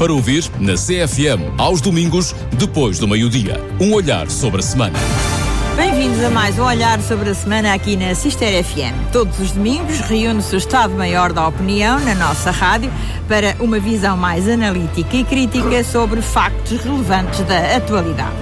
[0.00, 3.60] Para ouvir na CFM, aos domingos, depois do meio-dia.
[3.78, 4.98] Um olhar sobre a semana.
[5.76, 9.12] Bem-vindos a mais um Olhar sobre a Semana aqui na Sister FM.
[9.12, 12.90] Todos os domingos reúne-se o Estado-Maior da Opinião na nossa rádio
[13.28, 18.36] para uma visão mais analítica e crítica sobre factos relevantes da atualidade.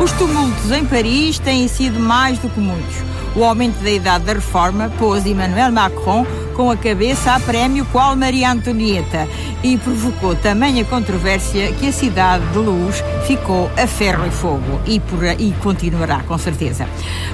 [0.00, 2.94] Os tumultos em Paris têm sido mais do que muitos.
[3.34, 8.14] O aumento da idade da reforma pôs Emmanuel Macron com a cabeça a prémio qual
[8.14, 9.28] Maria Antonieta
[9.62, 15.00] e provocou tamanha controvérsia que a cidade de Luz ficou a ferro e fogo e,
[15.00, 16.86] por, e continuará com certeza.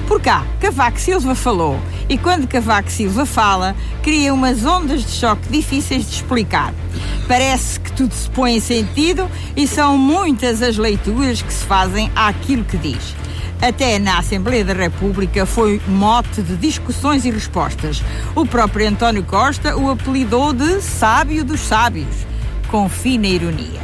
[0.07, 5.49] Por cá, Cavaco Silva falou e quando Cavaco Silva fala, cria umas ondas de choque
[5.49, 6.73] difíceis de explicar.
[7.27, 12.11] Parece que tudo se põe em sentido e são muitas as leituras que se fazem
[12.15, 13.15] àquilo que diz.
[13.61, 18.01] Até na Assembleia da República foi mote de discussões e respostas.
[18.33, 22.25] O próprio António Costa o apelidou de sábio dos sábios,
[22.69, 23.81] com fina ironia.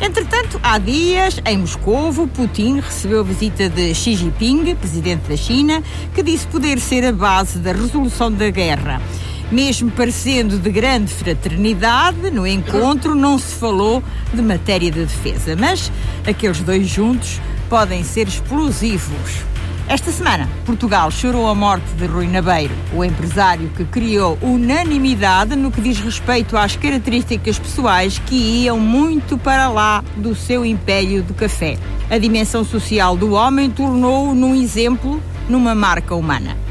[0.00, 5.82] Entretanto, há dias, em Moscovo, Putin recebeu a visita de Xi Jinping, presidente da China,
[6.14, 9.02] que disse poder ser a base da resolução da guerra.
[9.50, 14.00] Mesmo parecendo de grande fraternidade, no encontro não se falou
[14.32, 15.90] de matéria de defesa, mas
[16.24, 19.44] aqueles dois juntos podem ser explosivos.
[19.88, 25.70] Esta semana, Portugal chorou a morte de Rui Nabeiro, o empresário que criou unanimidade no
[25.70, 31.32] que diz respeito às características pessoais que iam muito para lá do seu império do
[31.32, 31.78] café.
[32.10, 36.67] A dimensão social do homem tornou-o num exemplo, numa marca humana.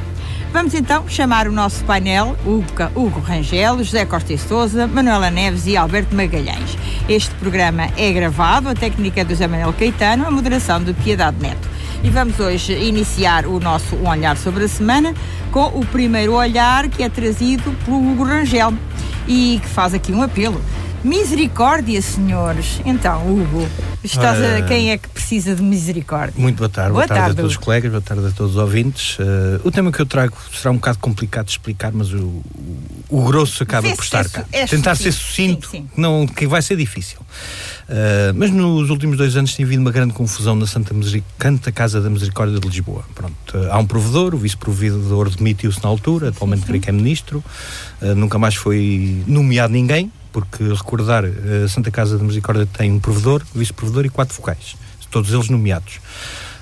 [0.51, 5.67] Vamos então chamar o nosso painel, Hugo, Hugo Rangel, José Costa e Souza, Manuela Neves
[5.67, 6.77] e Alberto Magalhães.
[7.07, 11.37] Este programa é gravado, a técnica é do José Manuel Caetano, a moderação de Piedade
[11.41, 11.69] Neto.
[12.03, 15.13] E vamos hoje iniciar o nosso um Olhar sobre a Semana
[15.51, 18.73] com o primeiro olhar que é trazido pelo Hugo Rangel
[19.27, 20.61] e que faz aqui um apelo.
[21.03, 22.81] Misericórdia, senhores.
[22.83, 23.67] Então, Hugo,
[24.03, 26.33] estás a, quem é que precisa de misericórdia?
[26.41, 26.91] Muito boa tarde.
[26.91, 29.17] Boa, boa tarde, tarde, a todos os colegas, boa tarde a todos os ouvintes.
[29.19, 32.43] Uh, o tema que eu trago será um bocado complicado de explicar, mas o, o,
[33.09, 34.43] o grosso acaba por estar cá.
[34.51, 35.89] É Tentar ser sucinto, sim, sim.
[35.95, 37.19] Não, que vai ser difícil.
[37.19, 40.95] Uh, mas nos últimos dois anos tem havido uma grande confusão na Santa,
[41.39, 43.05] Santa Casa da Misericórdia de Lisboa.
[43.13, 47.43] Pronto, uh, há um provedor, o vice-provedor demitiu-se na altura, atualmente creio que é ministro,
[48.15, 53.41] nunca mais foi nomeado ninguém porque recordar, a Santa Casa da Misericórdia tem um provedor,
[53.55, 54.75] vice-provedor e quatro vocais,
[55.09, 55.99] todos eles nomeados.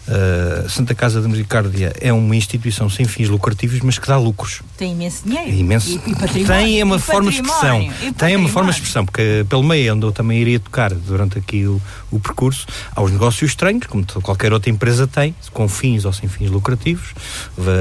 [0.08, 4.62] Uh, Santa Casa da Misericórdia é uma instituição sem fins lucrativos, mas que dá lucros.
[4.78, 5.50] Tem imenso dinheiro.
[5.50, 5.90] É imenso.
[5.90, 7.90] E, e tem uma forma de expressão.
[8.16, 11.66] Tem uma forma de expressão, porque pelo meio onde eu também iria tocar durante aqui
[11.66, 16.14] o, o percurso, há os negócios estranhos, como qualquer outra empresa tem, com fins ou
[16.14, 17.14] sem fins lucrativos.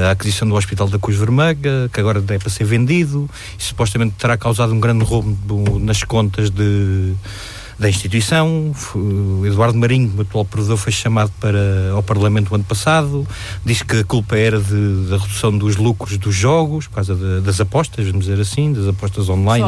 [0.07, 1.55] A aquisição do Hospital da Cruz Vermelha,
[1.93, 6.49] que agora é para ser vendido, e supostamente terá causado um grande roubo nas contas
[6.49, 7.13] de
[7.77, 8.73] da instituição.
[8.93, 13.27] O Eduardo Marinho, o atual provedor, foi chamado para, ao Parlamento o ano passado.
[13.63, 17.41] Diz que a culpa era de, da redução dos lucros dos jogos, por causa de,
[17.41, 19.65] das apostas, vamos dizer assim, das apostas online.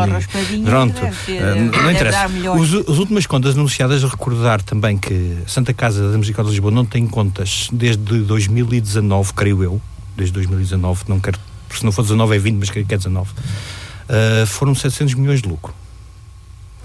[0.51, 2.27] E, pronto, uh, não interessa.
[2.57, 6.85] Os, as últimas contas anunciadas, recordar também que Santa Casa da Musical de Lisboa não
[6.85, 9.81] tem contas desde 2019, creio eu.
[10.15, 11.39] Desde 2019, não quero,
[11.69, 13.29] se não for 19 é 20, mas creio que é 19.
[13.29, 15.73] Uh, foram 700 milhões de lucro.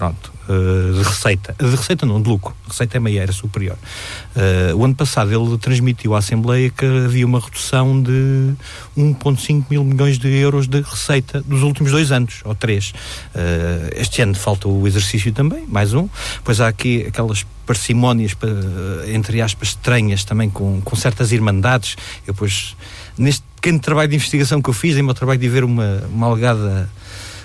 [0.02, 1.54] Pronto, uh, de receita.
[1.56, 2.52] De receita não, de lucro.
[2.66, 3.78] Receita é meia, era superior.
[4.34, 8.52] Uh, o ano passado ele transmitiu à Assembleia que havia uma redução de
[8.98, 12.90] 1,5 mil milhões de euros de receita dos últimos dois anos, ou três.
[13.32, 16.08] Uh, este ano falta o exercício também, mais um.
[16.42, 18.36] Pois há aqui aquelas parcimónias,
[19.06, 21.96] entre aspas, estranhas também, com, com certas irmandades.
[22.26, 22.74] Eu, pois,
[23.16, 26.26] neste pequeno trabalho de investigação que eu fiz, em meu trabalho de ver uma, uma
[26.26, 26.90] alegada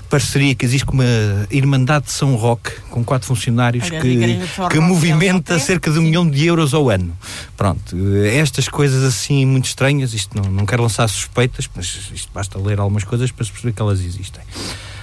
[0.10, 1.06] parceria que existe com uma
[1.52, 4.40] Irmandade de São Roque, com quatro funcionários, que,
[4.72, 7.16] que movimenta cerca de um milhão de euros ao ano.
[7.56, 7.96] Pronto,
[8.26, 12.80] estas coisas assim muito estranhas, isto não, não quero lançar suspeitas, mas isto basta ler
[12.80, 14.42] algumas coisas para se perceber que elas existem.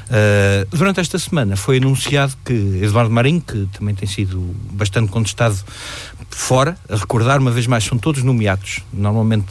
[0.04, 5.56] Uh, durante esta semana foi anunciado que Eduardo Marinho, que também tem sido bastante contestado
[6.28, 8.80] fora, a recordar uma vez mais, são todos nomeados.
[8.92, 9.46] Normalmente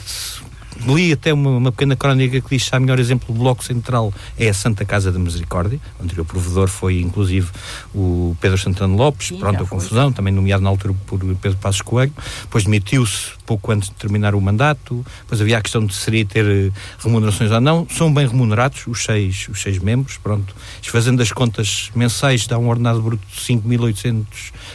[0.86, 4.12] li até uma, uma, pequena crónica que diz que o melhor exemplo do Bloco Central
[4.38, 5.80] é a Santa Casa da Misericórdia.
[5.98, 7.48] O anterior provedor foi, inclusive,
[7.94, 11.82] o Pedro Santana Lopes, Sim, pronto, a confusão, também nomeado na altura por Pedro Passos
[11.82, 12.12] Coelho.
[12.42, 15.04] Depois demitiu-se pouco antes de terminar o mandato.
[15.22, 17.86] Depois havia a questão de seria ter eh, remunerações ou não.
[17.90, 20.54] São bem remunerados os seis, os seis membros, pronto.
[20.82, 24.24] Fazendo as contas mensais, dá um ordenado bruto de 5.800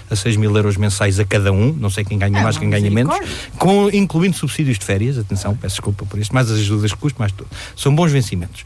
[0.10, 1.72] a 6 mil euros mensais a cada um.
[1.72, 3.16] Não sei quem ganha é mais, quem ganha menos.
[3.58, 6.98] Com, incluindo subsídios de férias, atenção, peço desculpa desculpa por isto, mais as ajudas de
[6.98, 7.50] custo, mais tudo.
[7.76, 8.62] São bons vencimentos.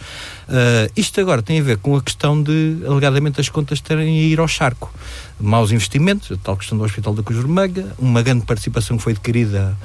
[0.47, 4.21] Uh, isto agora tem a ver com a questão de, alegadamente, as contas terem a
[4.21, 4.93] ir ao charco.
[5.39, 9.13] Maus investimentos, a tal questão do Hospital da Cruz Vermelha, uma grande participação que foi
[9.13, 9.77] adquirida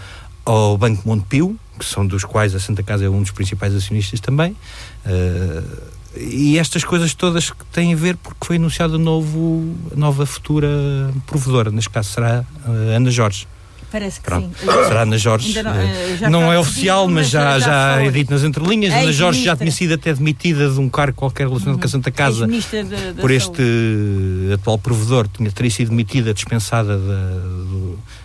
[0.45, 4.21] ao Banco Montepio, que são dos quais a Santa Casa é um dos principais acionistas
[4.21, 4.57] também.
[5.07, 10.69] Uh, e estas coisas todas que têm a ver porque foi anunciada novo, nova futura
[11.27, 13.47] provedora, neste caso será Ana Jorge.
[13.91, 14.57] Parece que Pronto.
[14.59, 14.67] sim.
[14.67, 15.63] Será Ana Jorge.
[15.63, 18.93] Não, uh, não é oficial, dito, mas já, já, já é dito nas entrelinhas.
[18.93, 21.81] Ana Jorge já tinha sido até demitida de um cargo qualquer relacionado uhum.
[21.81, 24.53] com a Santa Casa de, de por este saúde.
[24.55, 25.29] atual provedor.
[25.29, 27.41] Tinha teria sido demitida, dispensada da,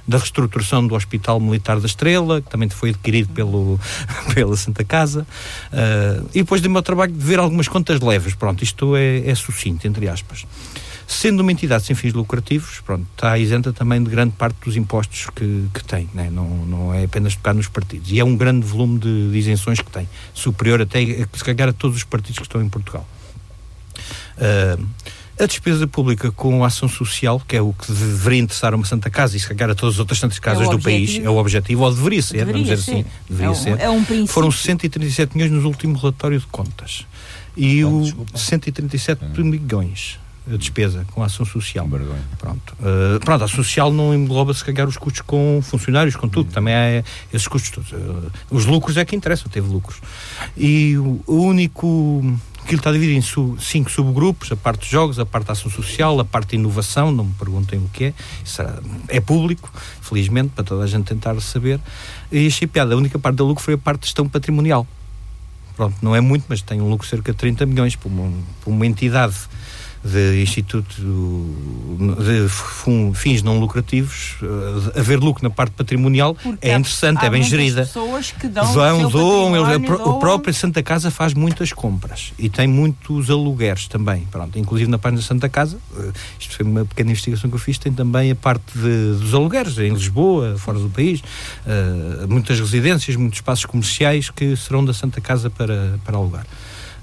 [0.07, 3.79] da reestruturação do Hospital Militar da Estrela, que também foi adquirido pelo,
[4.35, 5.25] pela Santa Casa.
[5.71, 8.35] Uh, e depois dei-me ao trabalho de ver algumas contas leves.
[8.35, 10.45] Pronto, isto é, é sucinto, entre aspas.
[11.13, 15.27] Sendo uma entidade sem fins lucrativos, pronto, está isenta também de grande parte dos impostos
[15.33, 16.29] que, que tem, né?
[16.31, 18.11] não, não é apenas tocar nos partidos.
[18.11, 21.73] E é um grande volume de, de isenções que tem, superior até, se calhar, a
[21.73, 23.07] todos os partidos que estão em Portugal.
[24.37, 24.83] Uh,
[25.39, 29.09] a despesa pública com a ação social, que é o que deveria interessar uma Santa
[29.09, 31.37] Casa e se calhar a todas as outras Santas Casas é do país, é o
[31.37, 32.91] objetivo, ou deveria ser, deveria vamos dizer ser.
[32.91, 33.79] assim, deveria é um, ser.
[33.79, 34.33] É um princípio.
[34.33, 37.05] Foram 137 milhões nos últimos relatório de contas.
[37.55, 39.43] E oh, o 137 é.
[39.43, 40.19] milhões
[40.51, 41.87] a despesa com a ação social.
[42.37, 42.75] Pronto.
[42.79, 46.51] Uh, pronto, a ação social não engloba se calhar os custos com funcionários, com tudo,
[46.51, 47.03] também há
[47.33, 47.91] esses custos todos.
[47.91, 50.01] Uh, os lucros é que interessam, teve lucros.
[50.57, 52.23] E o, o único
[52.63, 56.17] Aquilo está dividido em cinco subgrupos: a parte de jogos, a parte da ação social,
[56.19, 57.11] a parte de inovação.
[57.11, 58.13] Não me perguntem o que é.
[59.09, 59.69] É público,
[60.01, 61.79] felizmente, para toda a gente tentar saber.
[62.31, 62.93] E achei piada.
[62.93, 64.87] A única parte do lucro foi a parte de gestão patrimonial.
[65.75, 68.31] Pronto, não é muito, mas tem um lucro de cerca de 30 milhões para uma,
[68.63, 69.35] para uma entidade
[70.03, 72.49] de instituto de
[73.15, 77.83] fins não lucrativos, uh, haver lucro na parte patrimonial Porque é interessante, é bem gerida.
[77.83, 82.49] pessoas que dão Vão, doam, eles, o, o próprio Santa Casa faz muitas compras e
[82.49, 84.27] tem muitos alugueres também.
[84.29, 87.59] Pronto, inclusive na página da Santa Casa, uh, isto foi uma pequena investigação que eu
[87.59, 92.59] fiz, tem também a parte de, dos alugueres em Lisboa, fora do país, uh, muitas
[92.59, 96.45] residências, muitos espaços comerciais que serão da Santa Casa para, para alugar.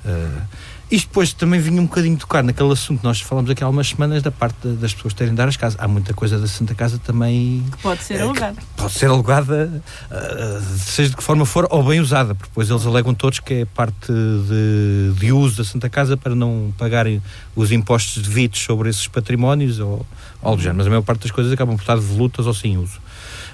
[0.05, 0.43] Uh,
[0.91, 3.89] isto depois também vinha um bocadinho tocar naquele assunto que nós falamos aqui há algumas
[3.89, 5.79] semanas da parte das pessoas terem de dar as casas.
[5.81, 7.65] Há muita coisa da Santa Casa também.
[7.71, 8.57] Que pode ser alugada.
[8.77, 12.85] Pode ser alugada, uh, seja de que forma for, ou bem usada, porque depois eles
[12.85, 17.23] alegam todos que é parte de, de uso da Santa Casa para não pagarem
[17.55, 20.05] os impostos devidos sobre esses patrimónios ou
[20.43, 20.79] algo do género.
[20.79, 23.01] Mas a maior parte das coisas acabam por estar devolutas ou sem uso.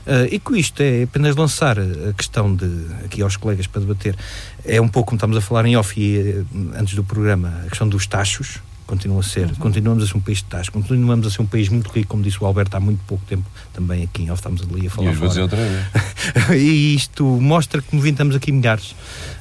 [0.07, 4.17] Uh, e com isto é apenas lançar a questão de, aqui aos colegas para debater,
[4.65, 6.45] é um pouco como estamos a falar em off e eh,
[6.79, 9.55] antes do programa, a questão dos taxos, continua a ser, uhum.
[9.57, 12.23] continuamos a ser um país de taxas, continuamos a ser um país muito rico, como
[12.23, 15.13] disse o Alberto há muito pouco tempo, também aqui em off estamos ali a falar.
[15.13, 15.43] E fora.
[15.43, 16.51] outra vez.
[16.63, 18.93] e isto mostra que no estamos aqui milhares.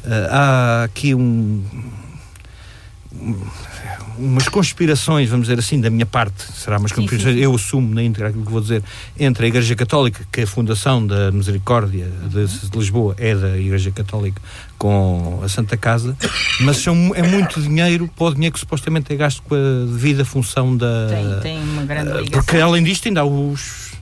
[0.04, 1.64] Uh, há aqui um
[4.18, 8.30] umas conspirações, vamos dizer assim, da minha parte, será umas conspirações, eu assumo na íntegra
[8.30, 8.84] aquilo que vou dizer,
[9.20, 13.58] entre a Igreja Católica, que é a fundação da Misericórdia de, de Lisboa é da
[13.58, 14.42] Igreja Católica,
[14.78, 16.18] com a Santa Casa,
[16.62, 20.24] mas são, é muito dinheiro para o dinheiro que supostamente é gasto com a devida
[20.24, 21.08] função da.
[21.10, 22.32] Tem, tem uma grande ligação.
[22.32, 23.95] Porque além disto ainda há os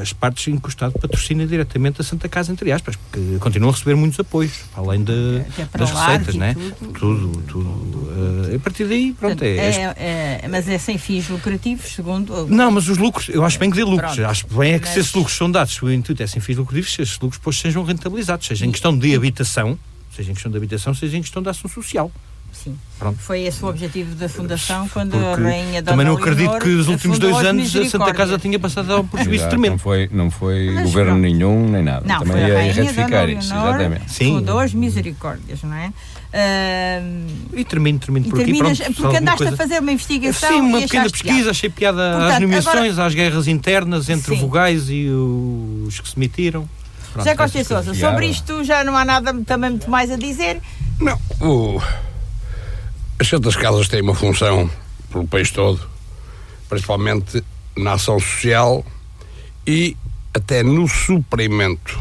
[0.00, 4.18] as partes encostadas patrocina diretamente a Santa Casa, entre aspas, porque continuam a receber muitos
[4.18, 5.42] apoios, além de,
[5.76, 6.54] das receitas, né?
[6.54, 7.42] Tudo, tudo.
[7.46, 7.98] tudo.
[7.98, 12.46] Uh, a partir daí, pronto, é, é, é, Mas é sem fins lucrativos, segundo.
[12.46, 14.14] Não, mas os lucros, eu acho bem que dê lucros.
[14.14, 14.94] Pronto, acho bem é que mas...
[14.94, 17.38] se esses lucros são dados, se o intuito é sem fins lucrativos, se esses lucros
[17.38, 19.78] depois sejam rentabilizados, seja em questão de habitação,
[20.14, 22.10] seja em questão de habitação, seja em questão de ação social.
[22.52, 22.76] Sim.
[22.98, 23.18] Pronto.
[23.18, 26.60] Foi esse o objetivo da Fundação quando Porque a Rainha Dona Também não acredito Leonor
[26.60, 29.72] que nos últimos dois anos a Santa Casa tinha passado a um prejuízo tremendo.
[29.72, 31.20] Não foi, não foi governo pronto.
[31.22, 32.04] nenhum nem nada.
[32.06, 34.12] Não, Também foi a ia Rainha retificar Dona isso, Leonor exatamente.
[34.12, 34.34] Sim.
[34.34, 35.92] Fundou as misericórdias, não é?
[36.32, 38.56] Uh, e termino, termino e por aqui.
[38.56, 39.54] Pronto, porque andaste coisa...
[39.54, 40.48] a fazer uma investigação.
[40.48, 41.50] Sim, uma pequena pesquisa, piada.
[41.50, 43.06] achei piada Portanto, às nomeações, agora...
[43.06, 44.40] às guerras internas entre sim.
[44.40, 46.68] vogais e os que se metiram.
[47.12, 50.16] Pronto, José Costa e Sousa, sobre isto já não há nada também muito mais a
[50.16, 50.60] dizer?
[51.00, 51.18] Não.
[51.40, 51.80] O...
[53.20, 54.70] As Santas Casas têm uma função
[55.12, 55.78] pelo país todo,
[56.70, 57.44] principalmente
[57.76, 58.82] na ação social
[59.66, 59.94] e
[60.32, 62.00] até no suprimento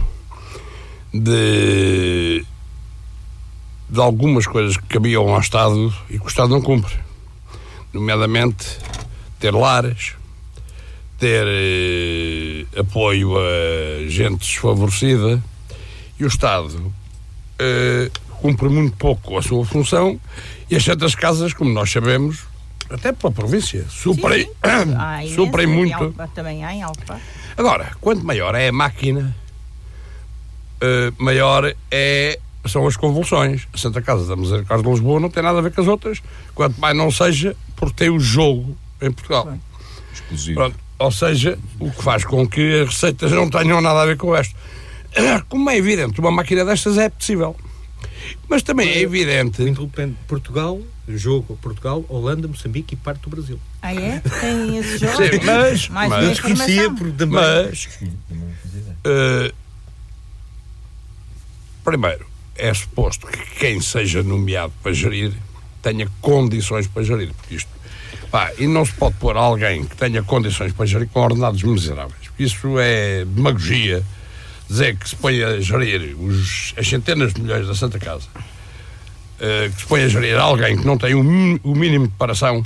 [1.13, 2.45] de,
[3.89, 6.97] de algumas coisas que cabiam ao Estado e que o Estado não cumpre.
[7.91, 8.77] Nomeadamente
[9.41, 10.13] ter lares,
[11.17, 15.43] ter eh, apoio a gente desfavorecida
[16.17, 16.93] e o Estado
[17.59, 18.09] eh,
[18.41, 20.19] cumpre muito pouco a sua função
[20.69, 22.45] e as Santas Casas, como nós sabemos,
[22.89, 24.49] até para a província, suprem,
[25.35, 26.03] suprem muito.
[26.03, 27.19] Alpa, também há em Alpa.
[27.55, 29.35] Agora, quanto maior é a máquina,
[30.81, 33.67] eh, maior é, são as convulsões.
[33.73, 36.21] A Santa Casa da Misericórdia de Lisboa não tem nada a ver com as outras,
[36.55, 39.57] quanto mais não seja porque tem o jogo em Portugal.
[40.13, 40.55] Exclusivo.
[40.55, 40.79] Pronto.
[40.97, 44.35] Ou seja, o que faz com que as receitas não tenham nada a ver com
[44.35, 44.55] isto.
[45.47, 47.55] Como é evidente, uma máquina destas é possível.
[48.47, 49.61] Mas também é evidente.
[50.27, 53.59] Portugal, jogo Portugal, Holanda, Moçambique e parte do Brasil.
[53.81, 54.19] Ah, é?
[54.19, 55.17] Tem esse jogo?
[55.17, 56.95] Sim, mas, Mais mas, informação.
[56.95, 57.39] por também.
[57.39, 57.89] mas
[59.03, 59.51] eh,
[61.83, 65.33] primeiro, é suposto que quem seja nomeado para gerir
[65.81, 67.69] tenha condições para gerir, porque isto
[68.29, 72.27] pá, e não se pode pôr alguém que tenha condições para gerir com ordenados miseráveis.
[72.27, 74.03] porque Isso é demagogia
[74.69, 78.27] dizer que se põe a gerir os, as centenas de milhões da Santa Casa,
[79.39, 82.63] eh, que se põe a gerir alguém que não tem o, o mínimo de preparação,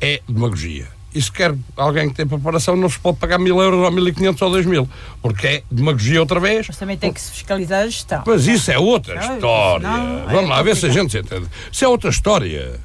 [0.00, 0.86] é demagogia.
[1.14, 4.06] E se quer alguém que tem preparação, não se pode pagar mil euros ou mil
[4.08, 4.88] e quinhentos ou dois mil,
[5.22, 6.66] porque é demagogia outra vez.
[6.66, 8.24] Mas também tem que se fiscalizar a gestão.
[8.26, 9.88] Mas isso é outra Não, história.
[9.88, 11.46] não, é Vamos lá ver se a gente se entende.
[11.70, 12.80] Isso é outra história.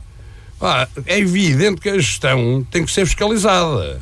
[0.60, 4.00] Pá, é evidente que a gestão tem que ser fiscalizada.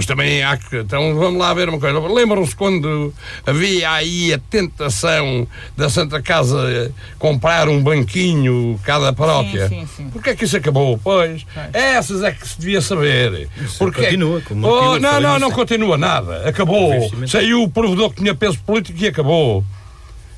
[0.00, 0.78] Mas também há que.
[0.78, 1.98] Então vamos lá ver uma coisa.
[2.00, 3.12] Lembram-se quando
[3.46, 9.68] havia aí a tentação da Santa Casa comprar um banquinho cada paróquia?
[9.68, 10.08] Sim, sim, sim.
[10.08, 10.98] Porquê é que isso acabou?
[11.04, 13.50] Pois, essas é que se devia saber.
[13.76, 16.48] Porque continua, como oh, Não, não, não continua nada.
[16.48, 16.90] Acabou.
[17.26, 19.62] Saiu o provedor que tinha peso político e acabou.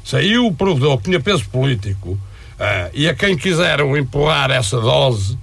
[0.05, 2.19] Saiu o provedor que tinha peso político
[2.59, 5.39] ah, e a quem quiseram empurrar essa dose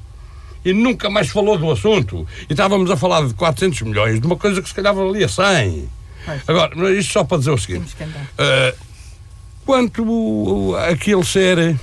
[0.70, 2.28] e nunca mais falou do assunto.
[2.50, 5.90] E estávamos a falar de 400 milhões, de uma coisa que se calhar valia 100.
[6.26, 6.42] Pois.
[6.48, 7.96] Agora, isto só para dizer o seguinte:
[8.38, 8.74] ah,
[9.66, 11.78] quanto aquilo ser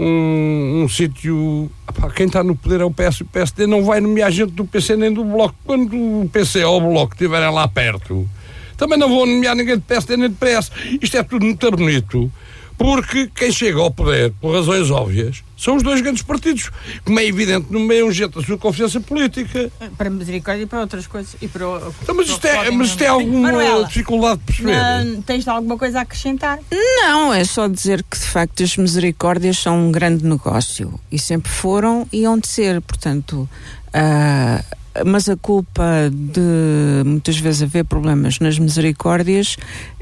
[0.00, 1.70] um, um sítio.
[2.14, 4.64] Quem está no poder é o PS e o PSD, não vai nomear gente do
[4.64, 5.54] PC nem do Bloco.
[5.64, 8.28] Quando o PC ou o Bloco estiverem lá perto,
[8.76, 10.70] também não vão nomear ninguém do PSD nem do PS.
[11.02, 12.32] Isto é tudo muito bonito.
[12.80, 16.70] Porque quem chega ao poder, por razões óbvias, são os dois grandes partidos.
[17.04, 19.70] Como é evidente, nomeiam gente da sua confiança política.
[19.98, 21.36] Para misericórdia e para outras coisas.
[21.42, 24.40] E para, o- Então, mas para o isto é, mas isto é alguma Manuela, dificuldade
[24.40, 25.04] de perceber?
[25.04, 26.58] não- tens alguma coisa a acrescentar?
[26.72, 31.52] Não, é só dizer que de facto as misericórdias são um grande negócio e sempre
[31.52, 33.46] foram e hão de ser, portanto.
[33.92, 34.64] ah,
[35.06, 39.56] mas a culpa de muitas vezes haver problemas nas misericórdias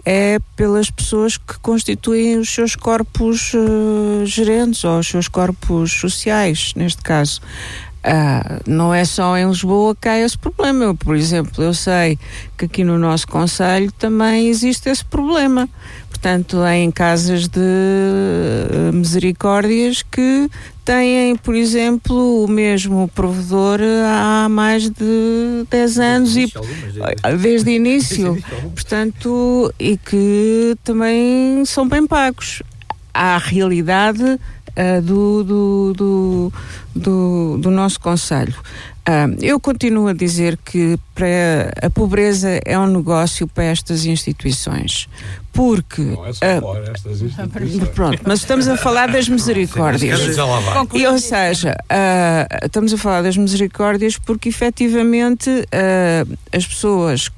[0.05, 6.73] é pelas pessoas que constituem os seus corpos eh, gerentes ou os seus corpos sociais,
[6.75, 7.41] neste caso.
[8.03, 10.85] Ah, não é só em Lisboa que há esse problema.
[10.85, 12.19] Eu, por exemplo, eu sei
[12.57, 15.69] que aqui no nosso Conselho também existe esse problema.
[16.21, 20.51] Portanto, em casas de eh, misericórdias que
[20.85, 26.53] têm, por exemplo, o mesmo provedor há mais de 10 anos e
[27.41, 28.37] desde o início.
[28.75, 32.65] Portanto, e que também são bem pagos.
[33.15, 34.41] Há a realidade
[34.79, 36.53] ah, do, do, do,
[36.95, 38.55] do, do nosso Conselho.
[39.05, 45.09] Ah, eu continuo a dizer que para a pobreza é um negócio para estas instituições.
[45.53, 46.03] Porque.
[46.03, 47.89] Não é só ah, para estas instituições.
[47.95, 50.21] Pronto, mas estamos a falar das misericórdias.
[50.95, 56.25] E, ou seja, ah, estamos a falar das misericórdias porque efetivamente ah,
[56.57, 57.31] as pessoas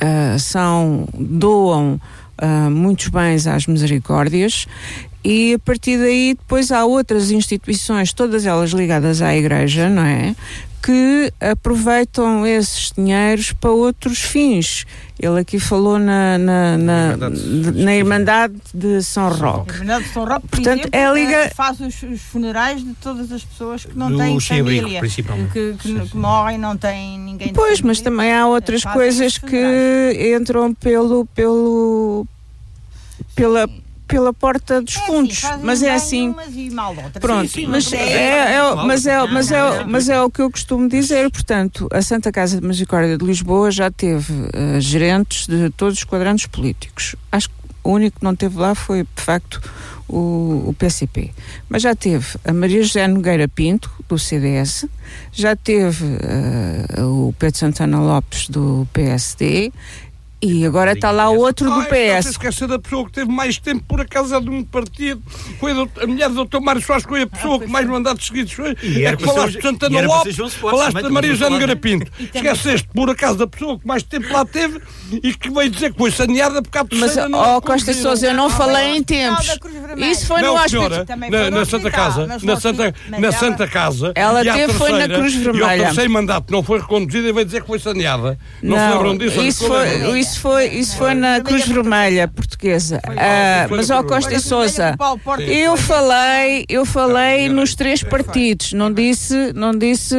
[0.00, 2.00] ah, são, doam
[2.36, 4.66] ah, muitos bens às misericórdias
[5.24, 10.34] e a partir daí depois há outras instituições, todas elas ligadas à igreja, não é?
[10.80, 14.86] Que aproveitam esses dinheiros para outros fins.
[15.18, 17.82] Ele aqui falou na, na, na, Irmandade.
[17.82, 19.72] na Irmandade de São Roque.
[19.72, 22.82] A Irmandade de São Roque, por Portanto, exemplo, é liga- eh, faz os, os funerais
[22.84, 25.00] de todas as pessoas que não Do têm família.
[25.00, 25.52] principalmente.
[25.52, 26.18] Que, que- Sim, que sim.
[26.18, 32.24] morrem, não têm ninguém Pois, mas também há outras Fazem coisas que entram pelo pelo
[33.34, 33.68] pela
[34.08, 36.34] pela porta dos É assim, fundos, mas é assim.
[37.20, 40.08] Pronto, Sim, sim, mas é- é, é o- mas é, mas é, Não, não, mas
[40.08, 41.30] é o que eu costumo dizer.
[41.30, 46.04] Portanto, a Santa Casa de Misericórdia de Lisboa já teve eh, gerentes de todos os
[46.04, 47.14] quadrantes políticos.
[47.30, 49.60] Acho que o único que não teve lá foi, de facto,
[50.08, 51.30] o, o PCP.
[51.68, 54.86] Mas já teve a Maria José Nogueira Pinto, do CDS,
[55.32, 59.70] já teve eh, o Pedro Santana Lopes, do PSD,
[60.40, 61.86] e agora está lá o outro do Ai,
[62.20, 62.30] PS.
[62.30, 65.20] esquecer da pessoa que teve mais tempo, por acaso, é de um partido.
[65.58, 66.60] Foi a, mulher do Dr.
[66.60, 68.76] Mário Soares, foi a pessoa que mais mandatos seguidos foi.
[68.82, 71.74] E é que falaste de Santana Lopes, falaste da Maria estamos a José falar Nogueira
[71.74, 72.12] de- Pinto.
[72.34, 74.80] Esqueceste, por acaso, da pessoa que mais tempo lá teve
[75.22, 77.92] e que veio dizer que foi saneada porque a Mas, terceira não ó Costa.
[77.92, 79.46] Sousa, eu não falei em tempos.
[79.46, 80.10] Vermelha.
[80.12, 80.90] Isso foi no hospital.
[81.50, 84.12] na, Santa Casa, mas na Santa, mas Casa.
[84.14, 85.84] Ela e teve, foi na Cruz E ao Vermelha.
[85.86, 88.38] terceiro mandato não foi reconduzida e veio dizer que foi saneada.
[88.62, 89.42] Não, se lembram disso?
[89.42, 90.16] isso Não foi, lembram?
[90.30, 93.00] Isso foi, isso foi na Cruz Vermelha Portuguesa.
[93.16, 94.40] Ah, mas ao Costa e
[94.96, 100.16] Porta- eu falei, eu falei nos três partidos, não disse, não disse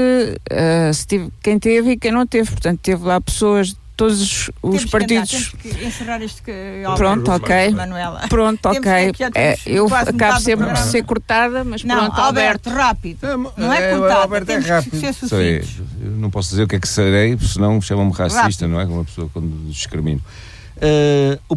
[0.52, 2.50] ah, se tive- quem teve e quem não teve.
[2.52, 5.34] Portanto, teve lá pessoas de todos os, os Temos que partidos.
[5.36, 7.70] andar, temos que encerrar este que- Pronto, ok.
[7.72, 8.22] Manuela.
[8.30, 9.12] Pronto, ok.
[9.12, 13.20] que- É, eu acabo sempre por ser cortada, mas Não, pronto, Alberto, rápido.
[13.58, 15.28] Não é contada, Alberto é temos que rápido.
[15.28, 15.66] ser
[16.02, 18.68] eu não posso dizer o que é que serei, senão chamam-me racista, Rápido.
[18.70, 18.86] não é?
[18.86, 20.22] Como uma pessoa quando discrimino.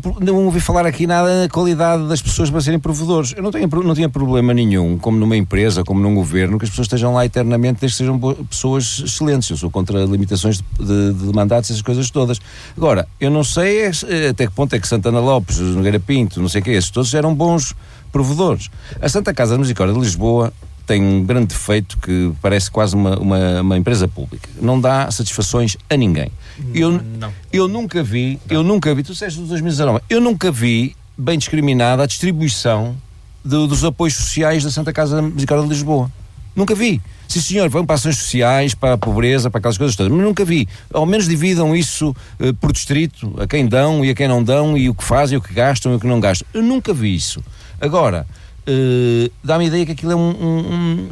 [0.00, 3.32] Pro- não ouvi falar aqui nada da qualidade das pessoas para serem provedores.
[3.36, 6.70] Eu não, tenho, não tinha problema nenhum, como numa empresa, como num governo, que as
[6.70, 9.48] pessoas estejam lá eternamente, desde que sejam pessoas excelentes.
[9.50, 12.38] Eu sou contra limitações de, de, de mandatos, essas coisas todas.
[12.76, 16.40] Agora, eu não sei é eh, até que ponto é que Santana Lopes, Nogueira Pinto,
[16.40, 17.74] não sei o que, esses todos eram bons
[18.10, 18.68] provedores.
[19.00, 20.52] A Santa Casa Misericórdia de Lisboa
[20.86, 24.48] tem um grande defeito que parece quase uma, uma, uma empresa pública.
[24.60, 26.30] Não dá satisfações a ninguém.
[26.74, 27.32] Eu, Não.
[27.52, 32.02] eu nunca vi, eu nunca vi, tu disseste do 2019, eu nunca vi bem discriminada
[32.02, 32.96] a distribuição
[33.44, 36.10] do- dos apoios sociais da Santa Casa Misericórdia de Lisboa.
[36.54, 37.00] Nunca vi.
[37.28, 40.44] Sim, senhor, vão para ações sociais, para a pobreza, para aquelas coisas todas, mas nunca
[40.44, 40.68] vi.
[40.92, 44.76] Ao menos dividam isso eh, por distrito, a quem dão e a quem não dão,
[44.76, 46.46] e o que fazem, o que gastam e o que não gastam.
[46.52, 47.42] Eu nunca vi isso.
[47.80, 48.26] Agora,
[48.66, 51.08] eh, dá-me a ideia que aquilo é um- um- um,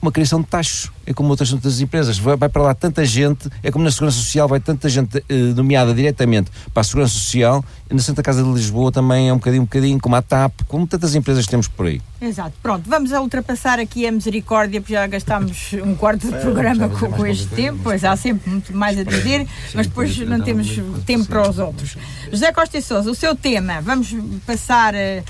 [0.00, 0.90] uma criação de taxos.
[1.06, 2.18] É como outras tantas empresas.
[2.18, 5.34] Vai, vai para lá tanta gente, é como na Segurança Social, vai tanta gente eh,
[5.54, 7.64] nomeada diretamente para a Segurança Social.
[7.90, 10.62] E na Santa Casa de Lisboa também é um bocadinho, um bocadinho como a TAP,
[10.68, 12.02] como tantas empresas que temos por aí.
[12.20, 12.52] Exato.
[12.62, 17.10] Pronto, vamos a ultrapassar aqui a misericórdia, porque já gastámos um quarto de programa com,
[17.10, 20.68] com este tempo, pois há sempre muito mais a dizer, mas depois não temos
[21.06, 21.96] tempo para os outros.
[22.30, 24.14] José Costa e Sousa, o seu tema, vamos
[24.46, 25.22] passar eh,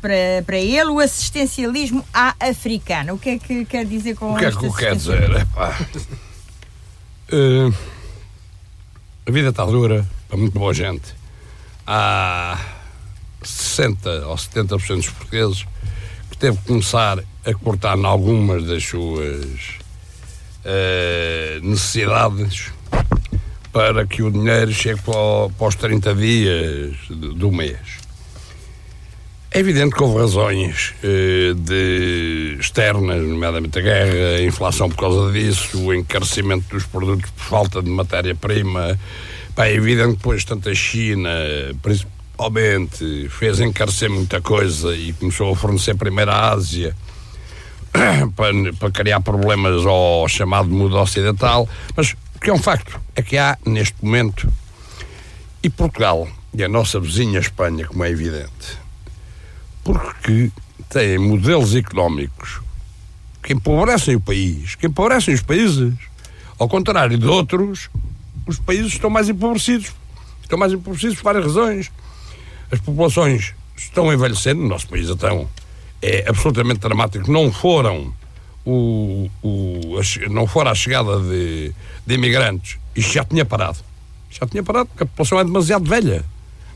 [0.00, 3.12] para, para ele, o assistencialismo à africana.
[3.12, 5.12] O que é que quer dizer com O que é que assistencialismo?
[5.12, 5.40] dizer?
[5.42, 5.78] Epá,
[7.32, 7.72] eh,
[9.26, 11.14] a vida está dura para muito boa gente.
[11.86, 12.58] Há
[13.42, 15.66] 60 ou 70% dos portugueses
[16.30, 19.76] que teve que começar a cortar em algumas das suas
[20.64, 22.72] eh, necessidades
[23.72, 28.05] para que o dinheiro chegue para, os 30 dias do mês.
[29.56, 35.32] É evidente que houve razões eh, de externas, nomeadamente a guerra, a inflação por causa
[35.32, 38.98] disso, o encarecimento dos produtos por falta de matéria-prima.
[39.56, 41.30] É evidente que depois tanto a China,
[41.80, 46.94] principalmente, fez encarecer muita coisa e começou a fornecer primeiro à Ásia
[48.36, 51.66] para, para criar problemas ao chamado mundo ocidental.
[51.96, 54.52] Mas o que é um facto é que há, neste momento,
[55.62, 58.84] e Portugal e a nossa vizinha Espanha, como é evidente,
[59.86, 60.50] porque
[60.88, 62.60] têm modelos económicos
[63.40, 65.94] que empobrecem o país, que empobrecem os países.
[66.58, 67.88] Ao contrário de outros,
[68.44, 69.92] os países estão mais empobrecidos.
[70.42, 71.92] Estão mais empobrecidos por várias razões.
[72.68, 75.48] As populações estão envelhecendo, no nosso país então
[76.02, 77.30] é absolutamente dramático.
[77.30, 78.12] Não foram
[78.64, 81.72] o, o, a não fora a chegada de,
[82.04, 83.78] de imigrantes, isto já tinha parado.
[84.30, 86.24] Já tinha parado porque a população é demasiado velha.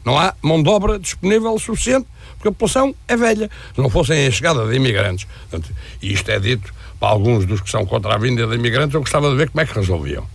[0.04, 3.50] Não há mão de obra disponível suficiente porque a população é velha.
[3.74, 7.60] Se não fossem a chegada de imigrantes, portanto, e isto é dito para alguns dos
[7.60, 10.26] que são contra a vinda de imigrantes, eu gostava de ver como é que resolviam.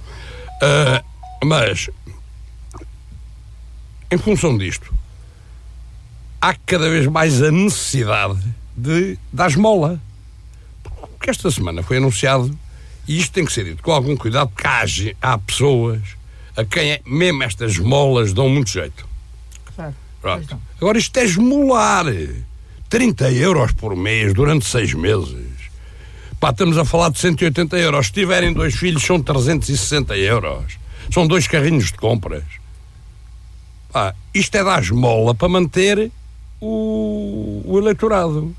[0.62, 1.04] Ah,
[1.43, 1.89] mas,
[4.12, 4.93] em função disto,
[6.41, 8.39] há cada vez mais a necessidade
[8.78, 9.99] de dar esmola.
[10.84, 12.56] Porque esta semana foi anunciado,
[13.08, 14.86] e isto tem que ser dito com algum cuidado, porque há,
[15.34, 16.01] há pessoas
[16.56, 19.08] a quem é- mesmo estas esmolas dão muito jeito.
[20.26, 20.60] Pronto.
[20.82, 22.08] Agora isto é esmolar.
[22.90, 25.46] 30 euros por mês durante seis meses.
[26.40, 28.08] Pá, estamos a falar de 180 euros.
[28.08, 30.80] Se tiverem dois filhos, são 360 euros.
[31.14, 32.44] São dois carrinhos de compras.
[33.92, 36.12] Pá, isto é dar esmola para manter
[36.60, 38.56] o, o eleitorado.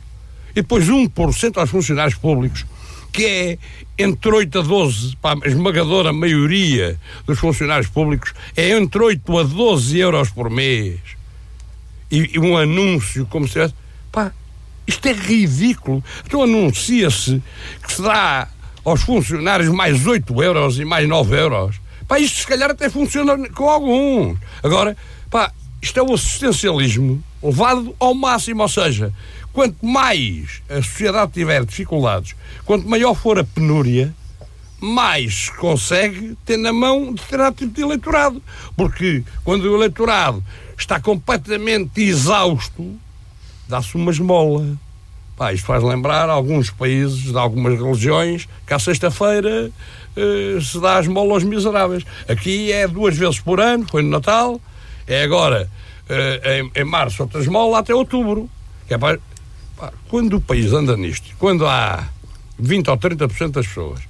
[0.53, 2.65] E depois 1% aos funcionários públicos,
[3.13, 3.59] que é
[3.99, 9.43] entre 8 a 12, pá, a esmagadora maioria dos funcionários públicos, é entre 8 a
[9.43, 11.16] 12 euros por mês.
[12.11, 13.75] E, e um anúncio como se tivesse.
[14.13, 14.33] Pá,
[14.87, 16.03] isto é ridículo.
[16.25, 17.43] Então anuncia-se
[17.83, 18.49] que se dá
[18.85, 21.81] aos funcionários mais 8 euros e mais 9 euros.
[22.07, 24.39] Pá, isto se calhar até funciona com alguns.
[24.63, 24.97] Agora,
[25.29, 29.13] pá, isto é o assistencialismo levado ao máximo, ou seja,
[29.53, 34.15] quanto mais a sociedade tiver dificuldades, quanto maior for a penúria,
[34.81, 38.43] mais se consegue ter na mão determinado tipo de eleitorado.
[38.77, 40.45] Porque quando o eleitorado
[40.77, 42.95] está completamente exausto,
[43.69, 44.77] dá-se uma esmola.
[45.37, 49.71] Pá, isto faz lembrar alguns países de algumas religiões que à sexta-feira
[50.17, 52.05] eh, se dá esmola aos miseráveis.
[52.27, 54.61] Aqui é duas vezes por ano, foi no Natal,
[55.07, 55.71] é agora
[56.09, 58.49] eh, em, em março outra esmola até outubro.
[58.89, 59.19] É pá,
[60.09, 62.09] quando o país anda nisto, quando há
[62.59, 64.01] 20 ou 30% das pessoas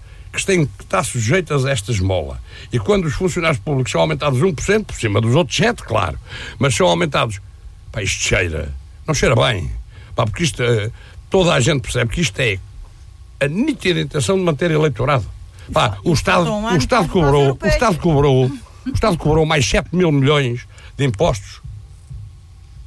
[0.42, 2.40] que têm que estar sujeitas a esta esmola,
[2.72, 6.18] e quando os funcionários públicos são aumentados 1%, por cima dos outros 7%, claro,
[6.58, 7.40] mas são aumentados,
[7.92, 8.74] pá, isto cheira,
[9.06, 9.70] não cheira bem,
[10.14, 10.90] pá, porque isto, eh,
[11.30, 12.58] toda a gente percebe que isto é
[13.40, 15.26] a nítida intenção de manter eleitorado.
[15.72, 17.66] Pá, o Estado, um o Estado cobrou, o.
[17.66, 21.60] Estado cobrou, o Estado cobrou mais 7 mil milhões de impostos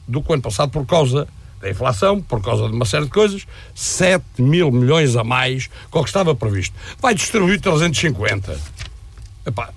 [0.07, 1.27] do que o ano passado por causa
[1.59, 3.45] da inflação, por causa de uma série de coisas,
[3.75, 6.75] 7 mil milhões a mais que o que estava previsto.
[6.99, 8.59] Vai distribuir 350.
[9.45, 9.69] Epá,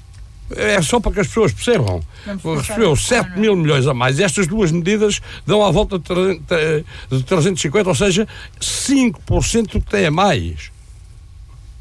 [0.57, 2.03] é só para que as pessoas percebam.
[2.25, 3.37] Recebeu a 7 semana.
[3.37, 4.21] mil milhões a mais.
[4.21, 8.29] Estas duas medidas dão à volta de 300 de 350, ou seja,
[8.61, 10.71] 5% do que tem a mais.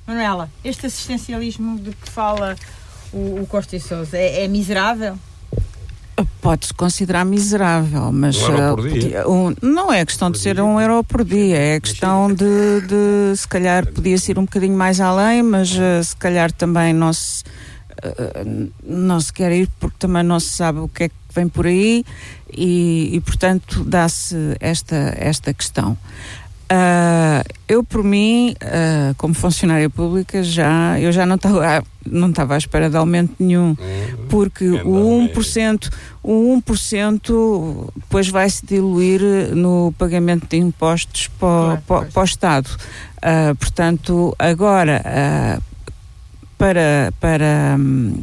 [0.07, 2.55] Manuela, este assistencialismo de que fala
[3.13, 5.17] o, o Costa e Sousa é, é miserável?
[6.41, 9.27] Pode-se considerar miserável, mas Um euro ah, por dia.
[9.29, 13.47] um- não é questão de ser um euro por dia, é questão de, de se
[13.47, 17.43] calhar podia ser um bocadinho mais além, mas ah, se calhar também não se,
[18.03, 18.11] ah,
[18.83, 21.65] não se quer ir porque também não se sabe o que é que vem por
[21.65, 22.03] aí
[22.51, 25.97] e, e, portanto dá-se esta, esta questão.
[26.73, 32.55] Ah, eu por mim, ah, como funcionária pública, já eu já não estava não estava
[32.55, 33.75] à espera de aumento nenhum,
[34.29, 35.27] porque Ainda o bem.
[35.33, 35.89] 1%,
[36.23, 39.21] o 1% depois vai se diluir
[39.53, 42.13] no pagamento de impostos para, o- Claro, para, pois.
[42.13, 42.69] para o Estado.
[43.21, 45.01] Ah, portanto, agora
[46.57, 48.19] para, para hum,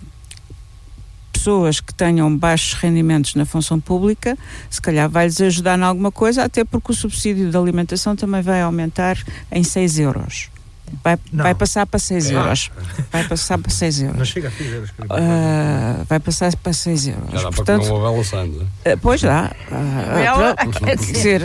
[1.38, 4.36] pessoas que tenham baixos rendimentos na função pública,
[4.68, 8.60] se calhar vai-lhes ajudar em alguma coisa, até porque o subsídio de alimentação também vai
[8.60, 9.16] aumentar
[9.52, 10.50] em 6 euros.
[11.04, 11.44] Vai, Não.
[11.44, 12.32] vai passar para 6 Ah.
[12.32, 12.70] euros.
[13.12, 14.28] Vai passar para 6 Não euros.
[14.28, 17.24] chega a fazer as Ah, vai passar para 6 euros.
[17.30, 18.66] Já dá para Portanto, comer uma bela santa.
[18.86, 19.52] ah, pois dá.
[19.70, 21.42] Bela, ah, quer dizer,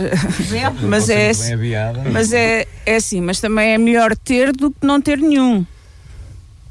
[0.88, 2.02] mas é, aviada.
[2.10, 5.64] mas é, é assim, mas também é melhor ter do que não ter nenhum.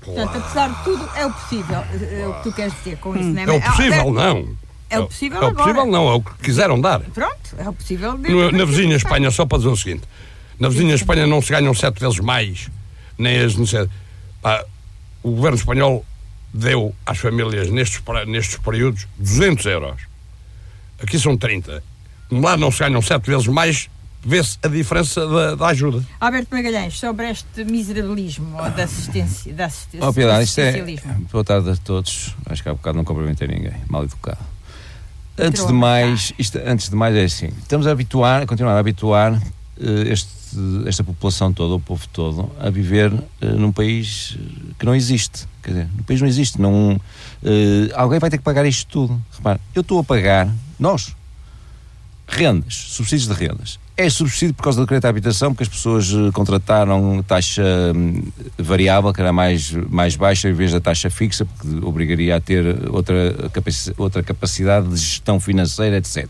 [0.06, 1.78] Portanto, apesar de tudo, é o possível.
[1.78, 3.46] É o que tu queres dizer com isso, não é?
[3.46, 4.58] É o possível, não.
[4.90, 5.64] É o possível É o agora.
[5.64, 6.08] possível, não.
[6.10, 7.00] É o que quiseram dar.
[7.00, 8.18] Pronto, é o possível.
[8.18, 10.04] No- na vizinha Espanha, só para dizer o seguinte:
[10.60, 12.70] na vizinha Espanha não se ganham sete vezes mais,
[13.18, 13.92] nem as necessidades.
[14.42, 14.64] Pá,
[15.24, 16.06] o governo espanhol
[16.54, 20.02] deu às famílias nestes, nestes períodos 200 euros.
[21.02, 21.84] Aqui são 30.
[22.32, 23.90] Lá não se ganham sete vezes mais,
[24.24, 26.04] vê-se a diferença da, da ajuda.
[26.20, 29.54] Alberto Magalhães, sobre este miserabilismo ou da assistência.
[29.54, 30.84] Da assistência Oh, Piedade, isto é.
[31.32, 32.36] Boa tarde a todos.
[32.46, 33.74] Acho que há bocado não cumprimentei ninguém.
[33.88, 34.40] Mal educado.
[35.38, 37.48] Antes Entrou de mais, isto, antes de mais é assim.
[37.60, 39.42] Estamos a habituar, a continuar a habituar
[39.80, 40.30] eh, este,
[40.86, 45.48] esta população toda, o povo todo, a viver eh, num país eh, que não existe.
[45.64, 46.62] Quer dizer, no país não existe.
[46.62, 47.02] Não,
[47.96, 49.20] alguém vai ter que pagar isto tudo.
[49.36, 51.16] Repare, eu estou a pagar, nós,
[52.28, 53.80] rendas, subsídios de rendas.
[53.96, 57.62] É subsídio por causa do crédito à habitação, porque as pessoas eh, contrataram taxa
[57.96, 58.24] hum,
[58.58, 62.90] variável, que era mais, mais baixa, em vez da taxa fixa, porque obrigaria a ter
[62.90, 63.36] outra,
[63.98, 66.28] outra capacidade de gestão financeira, etc.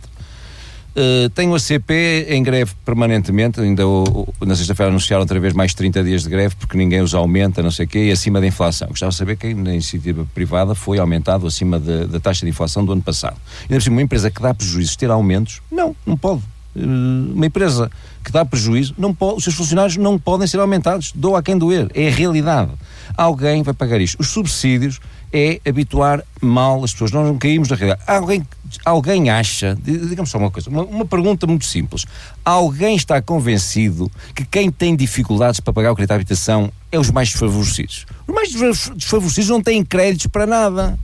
[0.96, 5.52] Uh, tenho a CP em greve permanentemente, ainda o- o- na sexta-feira anunciaram outra vez
[5.52, 8.40] mais 30 dias de greve porque ninguém os aumenta, não sei o quê, e acima
[8.40, 8.90] da inflação.
[8.90, 12.92] Gostava de saber quem na iniciativa privada foi aumentado acima da, taxa de inflação do
[12.92, 13.38] ano passado.
[13.62, 16.44] Ainda por cima, uma empresa que dá prejuízos ter aumentos, não, não pode.
[16.76, 17.90] Uh, uma empresa
[18.24, 21.12] que dá prejuízo, não pode, os seus funcionários não podem ser aumentados.
[21.14, 22.72] Dou a quem doer, é a realidade.
[23.16, 24.20] Alguém vai pagar isto.
[24.20, 25.00] Os subsídios
[25.32, 27.12] é habituar mal as pessoas.
[27.12, 28.02] Nós não caímos na realidade.
[28.08, 28.48] Alguém,
[28.86, 32.06] alguém acha, di- digamos só uma coisa, uma, uma pergunta muito simples.
[32.46, 37.12] Alguém está convencido que quem tem dificuldades para pagar o crédito à habitação é os
[37.12, 38.06] mais desfavorecidos?
[38.28, 40.98] Os mais desfa- desfavorecidos não têm créditos para nada.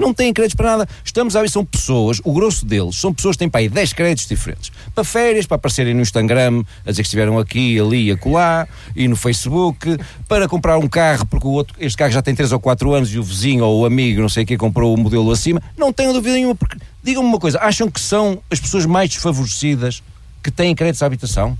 [0.00, 0.88] Não têm créditos para nada.
[1.04, 3.92] Estamos a ver, são pessoas, o grosso deles, são pessoas que têm para aí 10
[3.92, 4.72] créditos diferentes.
[4.94, 9.06] Para férias, para aparecerem no Instagram, a dizer que estiveram aqui, ali e acolá, e
[9.06, 12.58] no Facebook, para comprar um carro, porque o outro, este carro já tem 3 ou
[12.58, 15.30] 4 anos e o vizinho ou o amigo, não sei o que, comprou o modelo
[15.30, 15.62] acima.
[15.76, 20.02] Não tenho dúvida nenhuma, porque, digam-me uma coisa, acham que são as pessoas mais desfavorecidas
[20.42, 21.58] que têm créditos à habitação?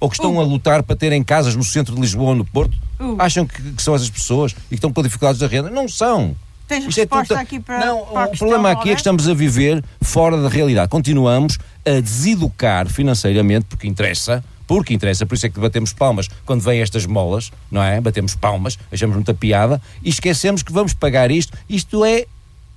[0.00, 2.74] Ou que estão a lutar para terem casas no centro de Lisboa ou no Porto?
[3.18, 5.68] Acham que, que são essas pessoas e que estão com dificuldades da renda?
[5.68, 6.34] Não são.
[6.70, 8.96] Tens Isto é resposta tudo- aqui para, Não, para o problema aqui é que Alberto?
[8.98, 10.88] estamos a viver fora da realidade.
[10.88, 16.60] Continuamos a deseducar financeiramente, porque interessa, porque interessa, por isso é que batemos palmas quando
[16.60, 18.00] vêm estas molas, não é?
[18.00, 21.58] Batemos palmas, achamos muita piada e esquecemos que vamos pagar isto.
[21.68, 22.26] Isto é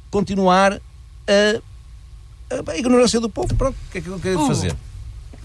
[0.09, 1.59] continuar a,
[2.67, 3.53] a, a ignorância do povo.
[3.53, 4.47] Pronto, o que é que eu quero Hugo.
[4.47, 4.75] fazer?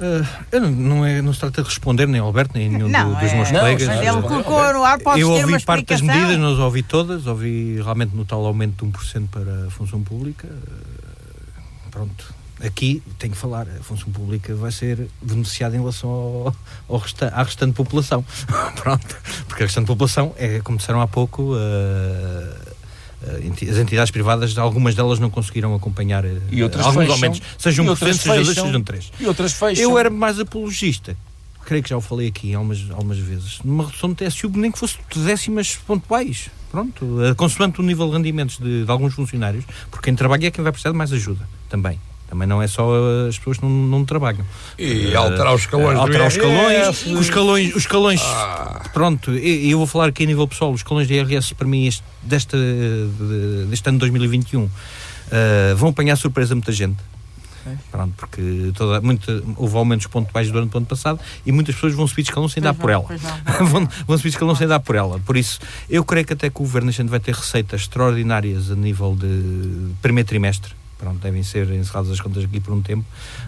[0.00, 2.88] Uh, eu não, não, é, não se trata de responder nem ao Alberto nem nenhum
[2.88, 3.88] Não, do- dos é- meus não, colegas.
[3.88, 7.26] mas ele colocou no ar, podes eu ouvi parte das medidas, não as ouvi todas,
[7.26, 10.46] ouvi realmente no tal aumento de 1% para a função pública.
[10.46, 12.32] Uh, Pronto,
[12.64, 16.56] aqui tenho que falar, a função pública vai ser beneficiada em relação ao,
[16.88, 18.24] ao resta- à restante população.
[18.76, 19.16] Pronto,
[19.48, 22.67] porque a restante população é, como disseram há pouco, uh,
[23.22, 27.14] as entidades privadas, algumas delas não conseguiram acompanhar uh, E outras alguns fecham.
[27.14, 28.66] aumentos, seja E 1%, outras seja 2%, fecham.
[28.66, 29.04] sejam 3%.
[29.20, 29.82] E outras fecham.
[29.84, 31.16] Eu era mais apologista.
[31.64, 33.58] Creio que já o falei aqui algumas, algumas vezes.
[33.62, 36.48] Numa redução de TSU, nem que fosse de décimas pontuais.
[36.70, 40.50] Pronto, eh, consoante o nível de rendimentos de, de alguns funcionários, porque quem trabalha é
[40.50, 41.98] quem vai precisar de mais ajuda também.
[42.28, 44.44] Também não é só eh, as pessoas que não, não trabalham.
[44.78, 48.82] E alterar os escalões do Alterar os escalões, os escalões, os escalões Ah.
[48.92, 51.86] pronto, e eu vou falar aqui a nível pessoal, os escalões de IRS para mim
[51.86, 54.68] este, desta, de- deste ano de 2021
[55.30, 56.96] eh, vão apanhar surpresa a muita gente.
[57.90, 61.92] Pronto, porque toda, muita, houve aumentos pontuais do ano, do ano passado e muitas pessoas
[61.92, 63.04] vão subir de escalão sem dar por ela.
[63.60, 65.18] vão, vão subir de escalão sem dar por ela.
[65.20, 65.60] Por isso,
[65.90, 69.14] eu creio que até que o Governo este ano vai ter receitas extraordinárias a nível
[69.14, 70.72] de primeiro trimestre.
[70.98, 73.04] Pronto, devem ser encerradas as contas aqui por um tempo,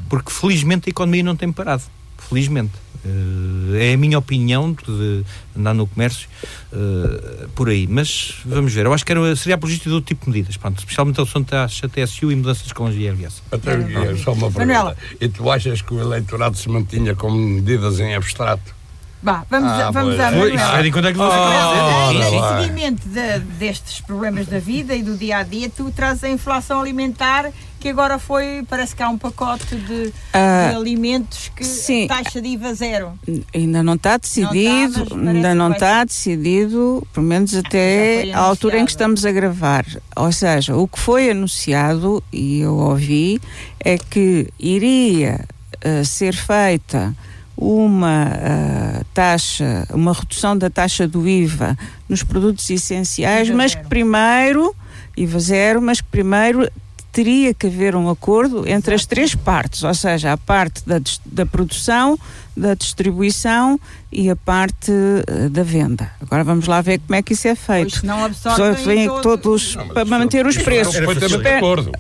[0.09, 1.83] porque felizmente a economia não tem parado.
[2.17, 2.73] Felizmente.
[3.05, 5.25] Eh, é a minha opinião de
[5.57, 6.29] andar no comércio
[6.73, 7.87] eh, por aí.
[7.87, 8.87] Mas vamos ver.
[8.87, 10.57] Eu acho que era, seria apologista de outro tipo de medidas.
[10.57, 13.43] Pronto, especialmente a redução de taxa TSU e mudanças escalões de IRS.
[13.51, 14.95] Até Guilherme, só uma Manuela.
[14.95, 15.25] pergunta.
[15.25, 18.80] E tu achas que o eleitorado se mantinha com medidas em abstrato?
[19.23, 20.21] Vá, vamos, Ah, a, vamos pois.
[20.21, 20.79] à Manuela.
[20.79, 25.15] é de quanto é que Ah, Em seguimento de- destes problemas da vida e do
[25.17, 29.17] dia a dia, tu trazes a inflação alimentar que agora foi, parece que há um
[29.19, 32.07] pacote de, Ah, de alimentos que sim.
[32.07, 33.13] taxa de IVA zero.
[33.55, 38.33] Ainda não está decidido, mas parece ainda não vai está decidido, pelo menos já até
[38.33, 39.85] a altura em que estamos a gravar.
[40.17, 43.41] Ou seja, o que foi anunciado, e eu ouvi,
[43.83, 45.45] é que iria
[45.83, 47.15] eh, ser feita
[47.61, 51.77] uma eh, taxa, uma redução da taxa do IVA
[52.09, 53.85] nos produtos essenciais, IVA mas zero.
[53.85, 54.75] que primeiro,
[55.15, 56.67] IVA zero, mas que primeiro
[57.13, 61.45] teria que haver um acordo entre as três partes, ou seja, a parte da, da
[61.45, 62.19] produção,
[62.61, 63.79] da distribuição
[64.13, 64.91] e a parte
[65.27, 66.11] eh, da venda.
[66.21, 68.07] Agora vamos lá ver como é que isso é Pois feito.
[68.07, 70.95] não Só absorvem vêm todo- todos Não, para isso- manter os isso preços.
[70.95, 71.93] Estou perfeitamente de Espera- acordo.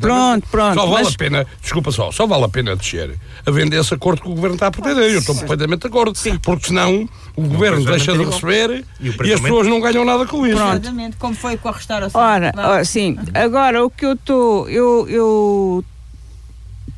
[0.00, 3.50] Pronto, pronto, Só vale mas- a pena, desculpa só, só vale a pena descer a
[3.50, 5.10] vender esse acordo que o governo está a pretender.
[5.12, 6.12] Eu estou perfeitamente de acordo.
[6.42, 10.04] Porque senão o governo preço vai deixa de receber E e, as pessoas não ganham
[10.04, 10.56] nada com isso.
[10.56, 10.74] Pronto.
[10.74, 12.20] Exatamente, como foi com a restauração.
[12.20, 15.84] Ora, ora, sim, agora o que eu estou, eu, eu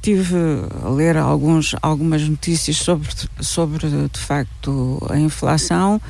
[0.00, 0.36] tive
[0.84, 3.08] a ler alguns, algumas notícias sobre,
[3.40, 6.00] sobre de facto a inflação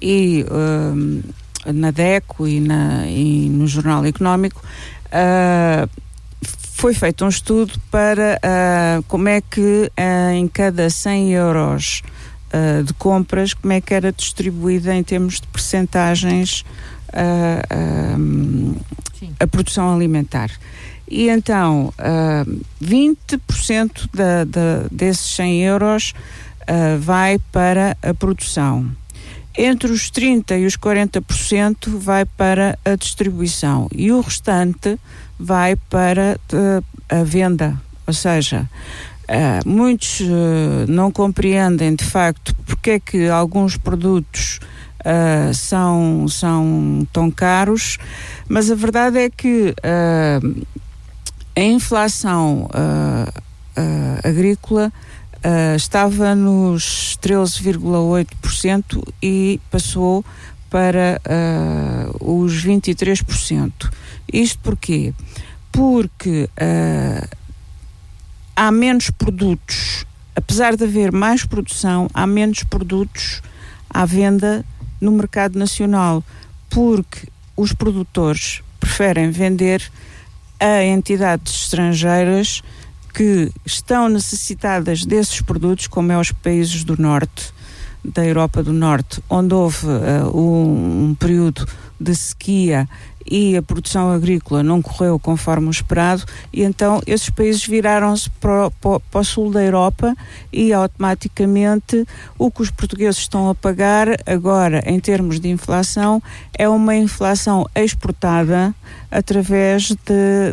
[0.00, 1.22] e hum,
[1.66, 4.62] na DECO e, na, e no Jornal Económico
[5.12, 5.88] ah,
[6.74, 12.02] foi feito um estudo para ah, como é que ah, em cada 100 euros
[12.52, 16.64] ah, de compras, como é que era distribuída em termos de percentagens
[19.40, 20.50] a produção alimentar.
[21.08, 22.44] E então, ah,
[22.82, 26.14] 20% da, da, desses 100 euros
[26.66, 28.90] ah, vai para a produção.
[29.56, 34.98] Entre os 30% e os 40% vai para a distribuição e o restante
[35.38, 37.80] vai para eh, a venda.
[38.06, 38.68] Ou seja,
[39.26, 40.20] ah, muitos
[40.88, 44.60] não compreendem de facto porque é que alguns produtos
[45.08, 47.96] ah, são, são tão caros,
[48.48, 50.40] mas a verdade é que ah,
[51.56, 53.32] a inflação ah,
[53.74, 54.92] ah, agrícola
[55.42, 60.22] ah, estava nos 13,8% e passou
[60.68, 61.18] para
[62.20, 63.72] os 23%.
[64.30, 65.14] Isto porquê?
[65.72, 66.50] Porque
[68.54, 73.40] há menos produtos, apesar de haver mais produção, há menos produtos
[73.88, 74.64] à venda
[75.00, 76.22] no mercado nacional,
[76.68, 79.90] porque os produtores preferem vender
[80.58, 82.62] a entidades estrangeiras
[83.14, 87.52] que estão necessitadas desses produtos, como é os países do norte,
[88.04, 91.66] da Europa do Norte, onde houve uh, um, um período
[91.98, 92.88] de sequia
[93.30, 98.70] e a produção agrícola não correu conforme o esperado, e então esses países viraram-se para,
[98.70, 100.14] para, para o sul da Europa
[100.52, 102.06] e automaticamente
[102.38, 106.22] o que os portugueses estão a pagar agora em termos de inflação
[106.56, 108.74] é uma inflação exportada
[109.10, 109.96] através de,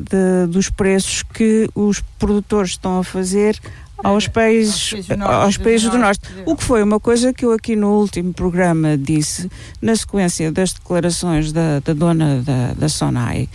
[0.01, 3.59] de- dos preços que os produtores estão a fazer
[4.03, 6.45] aos países, países do norte, aos do países do norte norte.
[6.45, 9.49] da O que foi uma coisa que eu aqui no último programa disse,
[9.81, 13.49] na sequência das declarações da, da dona da, da Sonai,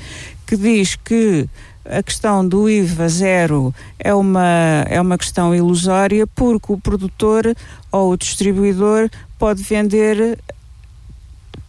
[0.47, 1.49] que diz que
[1.85, 7.55] a questão do IVA zero é uma, é uma questão ilusória porque o produtor
[7.91, 9.09] ou o distribuidor
[9.39, 10.39] pode vender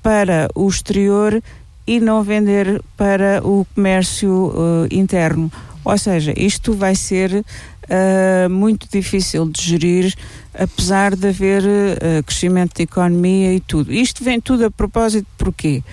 [0.02, 1.42] para o exterior
[1.88, 5.52] e não vender para o comércio uh, interno.
[5.84, 7.44] Ou seja, isto vai ser
[7.90, 10.14] uh, muito difícil de gerir,
[10.54, 13.92] apesar de haver uh, crescimento de economia e tudo.
[13.92, 15.84] Isto vem tudo a propósito porquê?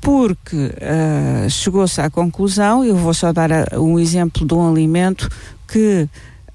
[0.00, 5.28] Porque uh, chegou-se à conclusão, eu vou só dar a, um exemplo de um alimento
[5.66, 6.08] que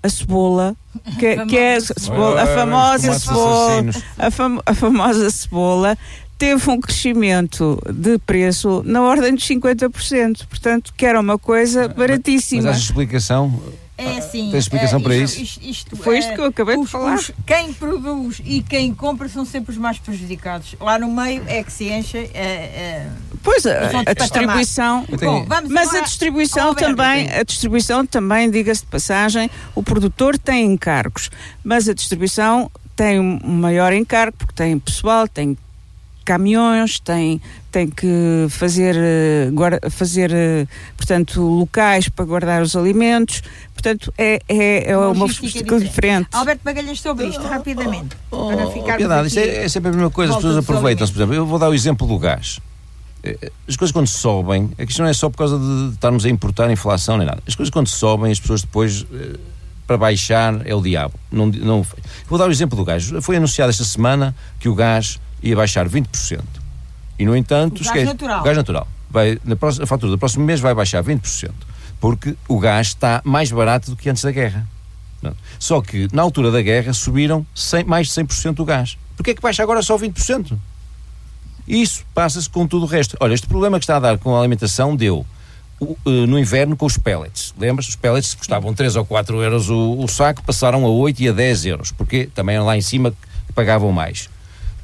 [0.04, 0.76] a cebola,
[1.20, 3.84] que, que é a, cebola, a famosa cebola,
[4.18, 5.98] a, fam, a famosa cebola,
[6.38, 10.48] teve um crescimento de preço na ordem de 50%.
[10.48, 12.64] Portanto, que era uma coisa baratíssima.
[12.64, 13.62] Mas há explicação?
[13.98, 14.50] É assim.
[14.50, 15.60] Tem explicação é, para isto, isso?
[15.60, 17.16] Isto, isto Foi é, isto que eu acabei de os- falar.
[17.16, 20.76] os- quem produz e quem compra são sempre os mais prejudicados.
[20.80, 22.18] Lá no meio é que se enche.
[22.18, 23.10] é, é,
[23.44, 23.72] Pois, a,
[24.08, 25.06] a distribuição...
[25.20, 30.38] Bom, vamos Mas a distribuição ao também, a distribuição também, diga-se de passagem, o produtor
[30.38, 31.30] tem encargos,
[31.64, 35.58] mas a distribuição tem um maior encargo porque tem pessoal, tem
[36.24, 43.42] caminhões, tem, tem que fazer, eh, guarda- fazer eh, portanto, locais para guardar os alimentos,
[43.74, 46.28] portanto, é, é, é uma logística diferente.
[46.34, 48.16] Alberto Magalhães, sobre isto, rapidamente.
[48.30, 51.14] Oh, para oh, ficarmos Piedade, isto é, é sempre a mesma coisa, as pessoas aproveitam-se.
[51.14, 52.60] Por exemplo, eu vou dar o exemplo do gás.
[53.24, 56.26] Eh, As coisas quando sobem, é que isto não é só por causa de estarmos
[56.26, 57.42] a importar inflação nem nada.
[57.48, 59.06] As coisas quando sobem, as pessoas depois,
[59.88, 61.14] para baixar, é o diabo.
[61.32, 61.86] Não, não,
[62.28, 63.12] vou dar o exemplo do gás.
[63.22, 66.61] Foi anunciado esta semana que o gás ia baixar 20%.
[67.22, 68.40] E, no entanto, O gás esquece- natural.
[68.42, 68.88] o gás natural.
[69.10, 71.52] Vai, na próxima, a fatura do próximo mês vai baixar 20%.
[72.00, 74.68] Porque o gás está mais barato do que antes da guerra.
[75.22, 75.36] Não.
[75.60, 78.98] Só que, na altura da guerra, subiram 100 mais de 100% o gás.
[79.16, 80.58] Porquê é que baixa agora só 20%?
[81.68, 83.16] Isso passa-se com tudo o resto.
[83.20, 85.24] Olha, este problema que está a dar com a alimentação deu
[85.80, 85.86] eh,
[86.26, 87.54] no inverno com os pellets.
[87.58, 87.88] Lembras?
[87.88, 91.32] Os pellets custavam 3 ou 4 euros o, o saco, passaram a 8 e a
[91.32, 93.14] 10 euros, porque também lá em cima
[93.54, 94.28] pagavam mais.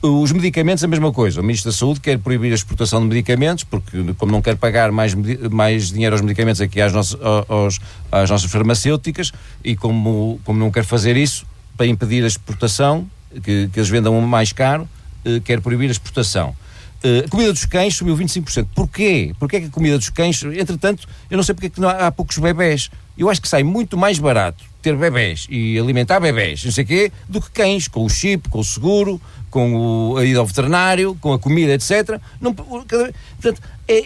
[0.02, 1.42] Os medicamentos, a mesma coisa.
[1.42, 4.92] O Ministro da Saúde quer proibir a exportação de medicamentos, porque, como não quer pagar
[4.92, 5.16] mais,
[5.52, 7.80] mais dinheiro aos medicamentos aqui às nossas, aos-
[8.12, 9.32] às nossas farmacêuticas,
[9.64, 13.08] e como, como não quer fazer isso, para impedir a exportação,
[13.44, 14.88] que, que eles vendam mais caro,
[15.26, 16.56] eh, quer proibir a exportação.
[17.04, 18.68] Eh, a comida dos cães subiu 25%.
[18.76, 19.34] Porquê?
[19.40, 22.12] Porquê que a comida dos cães, entretanto, eu não sei porque é que há, há
[22.12, 22.90] poucos bebés.
[23.18, 26.88] Eu acho que sai muito mais barato ter bebés e alimentar bebés, não sei o
[26.88, 30.46] quê, do que cães, com o chip, com o seguro, com o, a ida ao
[30.46, 32.20] veterinário, com a comida, etc.
[32.40, 34.06] Não, portanto, é,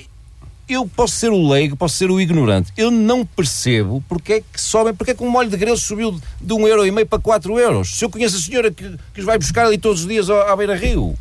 [0.69, 2.71] eu posso ser o leigo, posso ser o ignorante.
[2.77, 6.11] Eu não percebo porque é que sobem, porque é que um molho de grelo subiu
[6.11, 7.89] de, de um euro e meio para 4 euros.
[7.97, 10.47] Se eu conheço a senhora que, que os vai buscar ali todos os dias ao-
[10.47, 11.15] à beira-rio.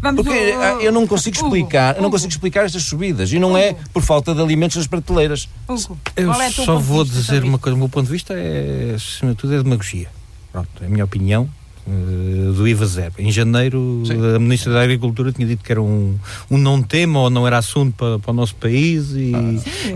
[0.00, 2.82] Vamos Porque ao- ah, eu não consigo Hugo, explicar, eu não Hugo, consigo explicar estas
[2.84, 3.30] subidas.
[3.32, 5.48] E não é por falta de alimentos nas prateleiras.
[5.68, 8.92] Hugo, Eu é só vou vista dizer uma coisa, o meu ponto de vista é,
[8.96, 10.08] acima de tudo, é demagogia.
[10.52, 11.48] Pronto, é a minha opinião
[11.86, 13.14] eh, do IVA zero.
[13.18, 14.34] Em janeiro, Sim.
[14.36, 16.16] a Ministra da Agricultura tinha dito que era um,
[16.50, 19.32] um não tema ou não era assunto para, para o nosso país e,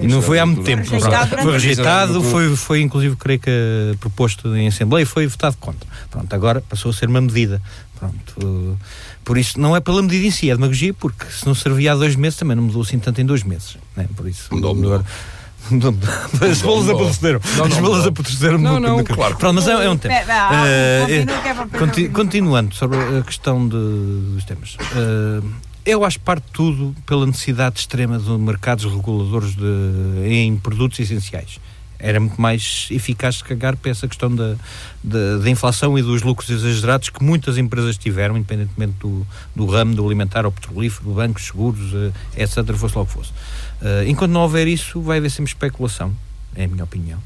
[0.03, 0.83] e não foi há muito tempo.
[0.89, 5.57] Rejeitado Foi rejeitado, foi, foi inclusive, creio que eh, proposto em Assembleia e foi votado
[5.59, 5.89] contra.
[6.11, 7.61] Pronto, agora passou a ser uma medida.
[7.99, 8.85] Pronto, eh,
[9.25, 11.97] por isso, não é pela medida em si, é demagogia, porque se não servia há
[11.97, 13.77] dois meses, também não mudou assim tanto em dois meses.
[13.97, 14.07] Né?
[14.17, 14.95] Por isso, Mudou, mudou.
[14.95, 15.09] agora-
[15.71, 16.11] Mudou, mudou.
[16.51, 17.41] As bolas apodreceram.
[17.43, 18.59] As não, bolas apodreceram.
[18.59, 19.35] Não, no- não, claro.
[19.37, 20.15] Pronto, mas é, é um tema.
[20.15, 22.11] Eh, é ouvir.
[22.11, 23.75] continuando sobre a questão de-
[24.35, 24.77] dos temas.
[24.95, 25.43] eh,
[25.87, 30.99] eu acho que parte de tudo pela necessidade extrema de mercados reguladores de- em produtos
[31.01, 31.59] essenciais.
[31.99, 34.57] Era muito mais eficaz se cagar para essa questão da,
[35.03, 39.95] da, da inflação e dos lucros exagerados que muitas empresas tiveram, independentemente do, do ramo,
[39.95, 41.93] do alimentar, ao petrolífero, bancos, seguros,
[42.37, 43.33] eh, etc., fosse lá o que fosse.
[43.81, 46.13] Eh, enquanto não houver isso, vai haver sempre especulação,
[46.55, 47.19] é a minha opinião.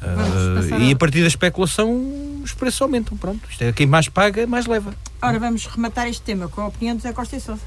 [0.00, 3.16] Passar e a- a partir da especulação, os preços aumentam.
[3.16, 4.92] Pronto, isto é quem mais paga, mais leva.
[5.22, 7.60] Ora, vamos rematar este tema com a opinião de Zé Costa e Sousa.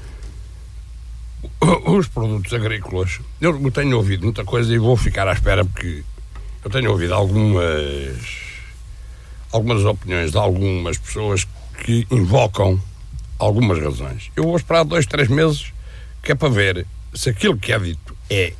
[1.86, 6.02] os produtos agrícolas, eu tenho ouvido muita coisa e vou ficar à espera porque
[6.64, 8.18] eu tenho ouvido algumas
[9.52, 11.46] algumas opiniões de algumas pessoas
[11.84, 12.80] que invocam
[13.38, 14.30] algumas razões.
[14.36, 15.72] Eu vou esperar dois, três meses
[16.22, 18.52] que é para ver se aquilo que é dito é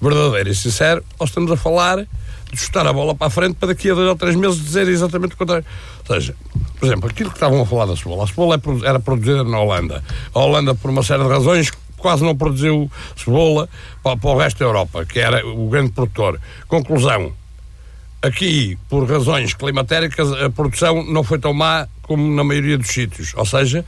[0.00, 3.68] verdadeiro e sincero ou estamos a falar de chutar a bola para a frente para
[3.68, 5.64] daqui a dois ou três meses dizer exatamente o contrário.
[6.08, 6.34] Ou seja,
[6.78, 8.24] por exemplo, aquilo que estavam a falar da cebola.
[8.24, 10.02] A cebola é era produzida na Holanda.
[10.34, 13.68] A Holanda, por uma série de razões, quase não produziu cebola
[14.02, 16.40] para, para o resto da Europa, que era o grande produtor.
[16.66, 17.32] Conclusão,
[18.22, 23.34] aqui, por razões climatéricas, a produção não foi tão má como na maioria dos sítios.
[23.34, 23.84] Ou seja,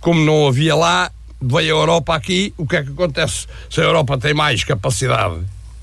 [0.00, 1.10] como não havia lá,
[1.40, 3.46] veio a Europa aqui, o que é que acontece?
[3.70, 5.36] Se a Europa tem mais capacidade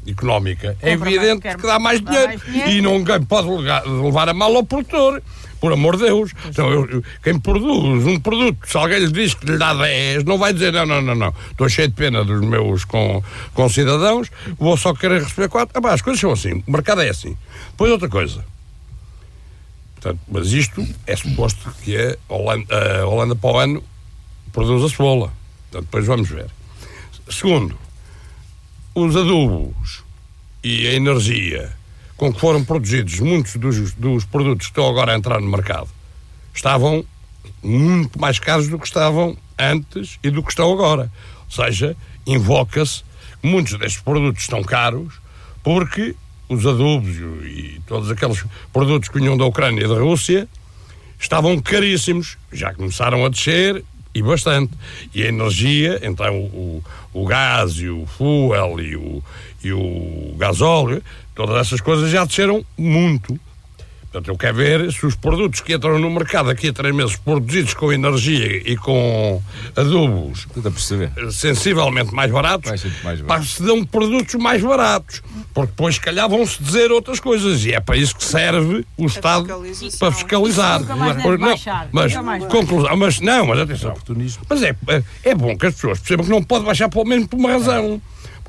[0.08, 2.28] económica, é Compra evidente que dá mais dinheiro.
[2.28, 2.70] mais dinheiro.
[2.70, 5.24] E ninguém pode levar, levar a mal ao produtor.
[5.60, 6.32] Por amor de Deus.
[6.48, 10.24] Então, eu- eu- quem produz um produto, se alguém lhe diz que lhe dá 10,
[10.24, 11.34] não vai dizer não, não, não, não.
[11.52, 14.30] Estou cheio de pena dos meus com, com cidadãos,
[14.60, 15.78] vou só querer receber 4.
[15.78, 16.64] Ah, pá, as coisas são assim.
[16.68, 17.36] O mercado é assim.
[17.72, 18.46] Depois outra coisa.
[19.96, 23.84] Portanto, mas isto é suposto que a Holanda, a Holanda para o ano
[24.54, 25.32] produz a cebola.
[25.72, 26.48] Portanto, depois vamos ver.
[27.30, 27.76] Segundo,
[28.94, 30.04] os adubos
[30.64, 31.74] e a energia
[32.18, 35.90] com que foram produzidos muitos dos, dos produtos que estão agora a entrar no mercado
[36.54, 37.06] estavam
[37.62, 41.12] muito mais caros do que estavam antes e do que estão agora.
[41.46, 41.96] Ou seja,
[42.26, 43.04] invoca-se
[43.42, 45.16] que muitos destes produtos estão caros
[45.64, 46.16] porque
[46.48, 50.48] os adubos e, todos aqueles produtos que vinham da Ucrânia e da Rússia
[51.20, 54.72] estavam caríssimos, já começaram a descer e bastante.
[55.14, 59.24] E a energia, então o, o gás e o fuel e o,
[59.66, 61.02] e o gasóleo,
[61.34, 63.40] todas essas coisas já desceram muito.
[64.16, 67.18] Portanto, eu quero ver se os produtos que entram no mercado daqui a três meses,
[67.18, 69.42] produzidos com energia e com
[69.76, 70.48] adubos
[71.18, 72.72] a sensivelmente mais baratos,
[73.04, 73.46] mais barato.
[73.46, 75.22] se dão produtos mais baratos.
[75.54, 77.66] Porque depois, se calhar, vão-se dizer outras coisas.
[77.66, 80.00] E é para isso que serve o Estado fiscalização.
[80.00, 80.80] para fiscalizar.
[81.22, 81.56] Por- não,
[81.92, 82.14] mas,
[82.48, 83.94] conclusão, mas não, mas atenção.
[84.50, 87.28] Mas é, é, é bom que as pessoas percebam que não pode baixar pelo menos
[87.28, 88.02] por uma razão.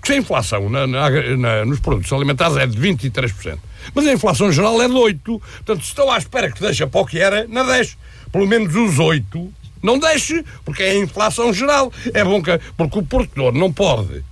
[0.07, 3.59] Se a inflação na- na- na- nos produtos alimentares é de 23%,
[3.93, 5.41] mas a inflação geral é de 8%.
[5.41, 7.97] Portanto, se estão à espera que deixa para o que era, não deixe.
[8.31, 9.53] Pelo menos os 8%.
[9.83, 11.93] Não deixe, porque é a inflação geral.
[12.15, 12.57] É bom que.
[12.77, 14.25] Porque o produtor não pode.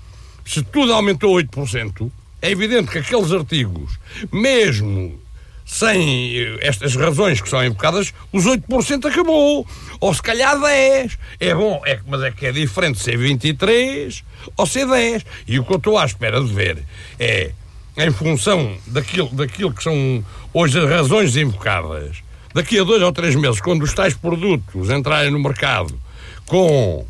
[0.47, 2.09] Se tudo aumentou 8%,
[2.41, 3.99] é evidente que aqueles artigos,
[4.33, 5.19] mesmo
[5.65, 9.67] sem eh, estas razões que são invocadas, os 8% acabou.
[10.01, 11.19] Ou se calhar 10.
[11.41, 14.23] É bom, é, mas é que é diferente ser 23
[14.57, 15.25] ou ser 10.
[15.47, 16.85] E o que eu estou à espera de ver
[17.19, 17.53] é,
[17.97, 22.19] em função daquilo, daquilo que são hoje as razões invocadas,
[22.53, 25.99] daqui a dois ou três meses, quando os tais produtos entrarem no mercado
[26.47, 27.07] com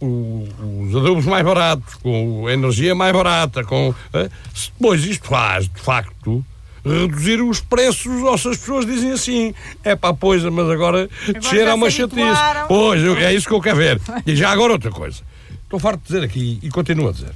[0.00, 3.94] os adubos mais baratos, com a energia mais barata, com.
[4.12, 6.44] eh, se depois isto faz, de facto,
[6.84, 11.08] reduzir os preços, ou se as pessoas dizem assim, é pá, pois, mas agora
[11.40, 12.20] descer é uma chatice.
[12.68, 14.00] Pois, é isso que eu quero ver.
[14.26, 15.22] E já agora outra coisa.
[15.62, 17.34] Estou farto de dizer aqui, e continuo a dizer,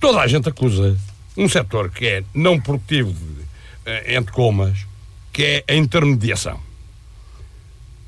[0.00, 0.98] toda a gente acusa
[1.36, 3.44] um setor que é não produtivo, de,
[3.86, 4.86] eh, entre comas,
[5.32, 6.60] que é a intermediação.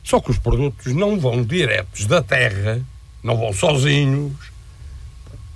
[0.02, 2.84] Só que os produtos não vão diretos da terra,
[3.22, 4.32] não vão sozinhos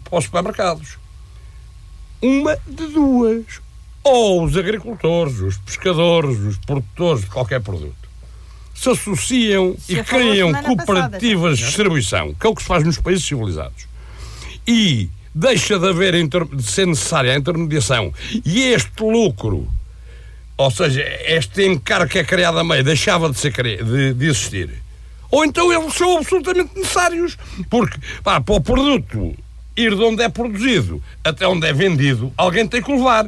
[0.05, 0.99] para os supermercados.
[2.23, 3.61] Uma de duas.
[4.09, 8.07] Ou os agricultores, os pescadores, os produtores de qualquer produto
[8.75, 12.69] se associam Se e criam semana passada, cooperativas de distribuição, que é o que se
[12.69, 13.87] faz nos países civilizados.
[14.67, 18.13] E deixa de haver de ser necessária a intermediação
[18.45, 19.67] e este lucro
[20.59, 24.71] ou seja, este encargo que é criado a meio deixava de, ser, de, de existir.
[25.31, 27.37] Ou então eles são absolutamente necessários,
[27.69, 29.35] porque pá, para o produto
[29.77, 33.27] ir de onde é produzido até onde é vendido, alguém tem que levar.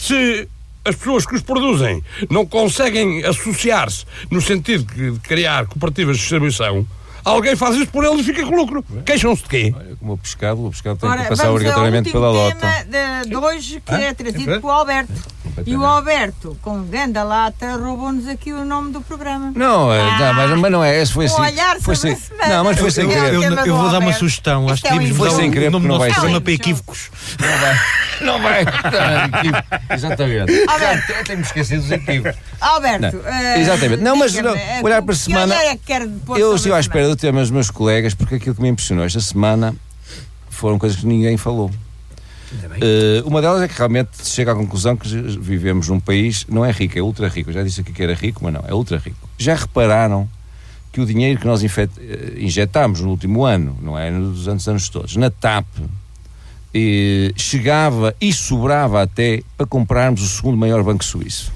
[0.00, 0.48] Se
[0.84, 6.86] as pessoas que os produzem não conseguem associar-se no sentido de criar cooperativas de distribuição,
[7.22, 8.82] alguém faz isso por eles e fica com lucro.
[9.04, 9.74] Queixam-se de quê?
[9.76, 12.56] Olha, como o pescado, o pescado tem Ora, que passar obrigatoriamente pela lota.
[12.56, 15.12] tema de, de hoje, que é trazido É pelo Alberto.
[15.66, 15.84] E o.
[15.84, 19.52] Alberto, com ganda lata, roubou-nos aqui o nome do programa.
[19.54, 21.42] Não, é, Ah, não, mas, mas não é, esse foi assim.
[21.42, 22.18] olhar foi semana.
[22.48, 23.34] Não, mas foi Eu, sem É o querer.
[23.34, 24.64] eu- eu vou dar uma sugestão.
[24.66, 26.08] Acho Isto que é um devíamos mudar sem o querer, nome do não nosso vai
[26.10, 26.14] ser.
[26.20, 27.10] programa para equívocos.
[27.38, 27.78] Não vai.
[28.24, 28.64] Não vai.
[29.94, 30.64] Exatamente.
[30.68, 31.06] Alberto.
[31.12, 32.38] Já tenho esquecido dos equívocos.
[32.60, 34.02] Alberto, Não, eh, exatamente.
[34.02, 37.08] Não, mas não, eh, olhar para a semana- é que quer Eu estive à espera
[37.08, 39.74] do tema dos meus colegas, porque aquilo que me impressionou esta semana
[40.48, 41.70] foram coisas que ninguém falou.
[42.80, 45.08] Eh, uma delas é que realmente chega à conclusão que
[45.38, 47.50] vivemos num país, não é rico, é ultra rico.
[47.50, 49.16] Eu já disse aqui que era rico, mas não, é ultra rico.
[49.38, 50.28] Já repararam
[50.92, 51.62] que o dinheiro que nós
[52.36, 55.64] injetámos no último ano, não é nos anos, anos todos, na TAP,
[56.74, 61.52] eh, chegava e sobrava até para comprarmos o segundo maior banco suíço.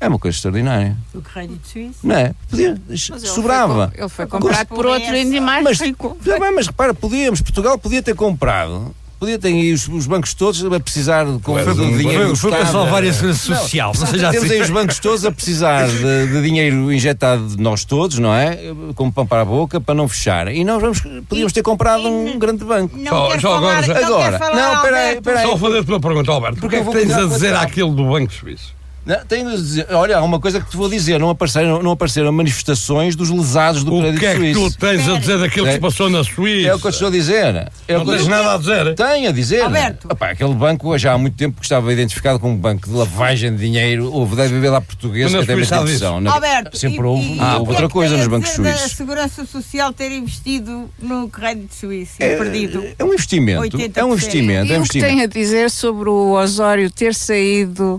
[0.00, 0.96] É uma coisa extraordinária.
[1.12, 2.06] O Crédito Suíço.
[2.06, 2.32] Não é?
[2.48, 3.88] Podia, ele sobrava.
[3.88, 6.16] Foi, ele foi comprado por outro ainda mais Mas, rico.
[6.22, 10.64] bem, mas repara, podíamos, Portugal podia ter comprado, podia ter aí os, os bancos todos
[10.64, 12.36] a precisar de, com, Foi- de foi- dinheiro.
[12.36, 13.92] Foi, para salvar a segurança social.
[13.98, 14.54] Não seja Temos assim.
[14.54, 18.58] aí os bancos todos a precisar de, de dinheiro injetado de nós todos, não é?
[18.94, 20.48] Como pão para a boca, para não fechar.
[20.48, 22.96] E nós vamos, podíamos ter comprado um grande banco.
[22.96, 25.22] Não Só- só agora falar, já- não Agora, não, peraí, Alberto.
[25.22, 25.42] peraí.
[25.42, 26.60] Só vou fazer-te uma pergunta, Alberto.
[26.60, 28.77] Porquê é que tens a dizer aquilo do Banco Suíço?
[29.08, 31.92] Não, tenho de dizer, olha, há uma coisa que te vou dizer: não apareceram, não
[31.92, 34.70] apareceram manifestações dos lesados do O crédito que é que suíço.
[34.72, 36.68] tu tens a dizer daquilo que se passou na Suíça?
[36.68, 37.70] É o que eu te estou a dizer.
[37.88, 38.94] É o Não que tens te- nada a dizer?
[38.94, 39.62] Tenho a dizer.
[39.62, 40.08] Alberto.
[40.12, 43.50] Epá, aquele banco já há muito tempo que estava identificado como um banco de lavagem
[43.50, 44.12] de dinheiro.
[44.12, 46.20] Houve, deve haver lá português que até mesmo impressão.
[46.20, 46.28] né?
[46.30, 48.18] Alberto, Sempre e- houve, e- ah, e o houve que outra é que coisa a
[48.18, 48.92] nos bancos suíços.
[48.92, 52.84] Segurança Social ter investido no crédito suíço e É, perdido.
[52.98, 53.62] é um investimento.
[53.62, 53.96] 80%.
[53.96, 54.72] É um investimento.
[54.72, 55.24] É um E o que tem investimento.
[55.38, 57.98] a dizer sobre o Osório ter saído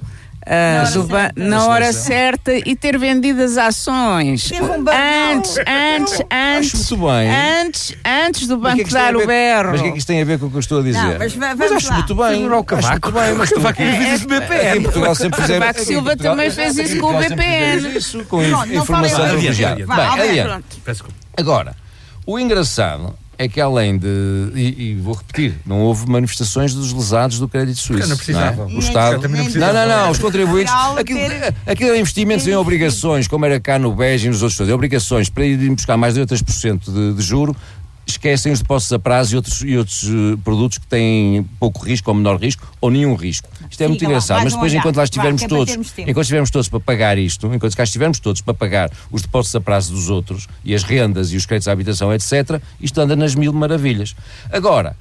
[0.49, 2.51] Na hora do ba- na hora certa.
[2.53, 4.83] e ter vendido as ações um
[5.31, 7.29] antes, antes, antes, muito bem.
[7.29, 9.69] antes, antes do Mas é banco tem dar o berro.
[9.71, 10.83] Mas o que é que isto tem a ver com o que eu estou a
[10.83, 10.97] dizer?
[11.03, 11.93] Não, mas vamos acho lá.
[11.95, 12.45] muito bem.
[12.47, 12.89] Acho cavaco.
[13.11, 14.77] muito bem, mas tu- Cavaco fez isso BPN.
[14.79, 15.65] Em Portugal sempre fizemos.
[15.67, 17.97] Cavaco Silva também fez isso com o BPN.
[17.97, 19.75] Isso, com Pronto, não informação privilegiada.
[19.85, 20.81] Bem, adiante.
[21.37, 21.75] Agora,
[22.25, 24.05] o engraçado é que além de.
[24.53, 28.09] E, e vou repetir, não houve manifestações dos lesados do crédito suíço.
[28.09, 28.63] não precisava.
[28.63, 28.65] é?
[28.75, 29.21] O Estado.
[29.27, 29.73] não Não, precisava.
[29.73, 30.73] não, não, os contribuintes.
[30.97, 34.57] Aquilo, ter- aquilo é investimentos em obrigações, como era cá no BES e nos outros
[34.57, 34.73] todos.
[34.73, 37.55] Obrigações para irem buscar mais de 3% de, de juro,
[38.11, 42.09] esquecem os depósitos a prazo e outros, e outros eh, produtos que têm pouco risco
[42.09, 43.49] ou menor risco ou nenhum risco.
[43.69, 44.79] Isto é muito lá, engraçado, mais mas depois, olhar.
[44.79, 48.41] enquanto lá estivermos é todos, enquanto estivermos todos para pagar isto, enquanto cá estivermos todos
[48.41, 51.71] para pagar os depósitos a prazo dos outros e as rendas e os créditos à
[51.71, 54.15] habitação, etc., isto anda nas mil maravilhas.
[54.51, 54.95] Agora,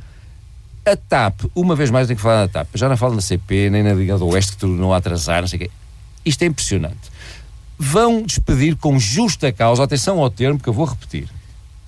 [0.84, 3.70] a TAP, uma vez mais tenho que falar da TAP, já não falo na CP,
[3.70, 5.70] nem na Liga do Oeste, que tu não a atrasar, não sei o quê.
[6.24, 7.10] Isto é impressionante.
[7.78, 11.28] Vão despedir com justa causa, atenção ao termo que eu vou repetir,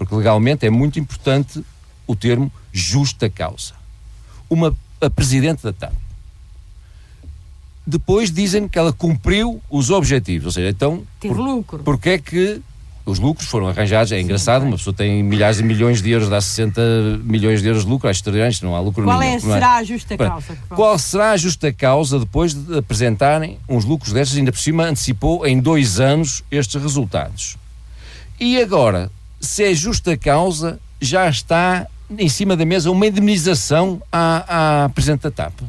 [0.01, 1.62] porque legalmente é muito importante
[2.07, 3.74] o termo justa causa.
[4.48, 5.92] Uma a presidente da TAP.
[7.86, 11.82] Depois dizem que ela cumpriu os objetivos, ou seja, então Teve lucro.
[11.84, 12.62] porque é que
[13.05, 14.11] os lucros foram arranjados?
[14.12, 16.80] É engraçado, uma pessoa tem milhares e milhões de euros, dá 60
[17.22, 19.32] milhões de euros de lucro, acho extraordinário, não há lucro Qual nenhum.
[19.32, 20.46] é, não será a justa causa?
[20.68, 24.38] vão- Qual será a justa causa depois de apresentarem uns lucros destes?
[24.38, 27.57] Ainda por cima antecipou em dois anos estes resultados.
[28.38, 29.11] E agora,
[29.41, 31.86] se é justa causa, já está
[32.18, 35.61] em cima da mesa uma indemnização à, à Presidente da TAP.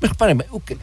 [0.00, 0.76] Mas reparem bem, o que,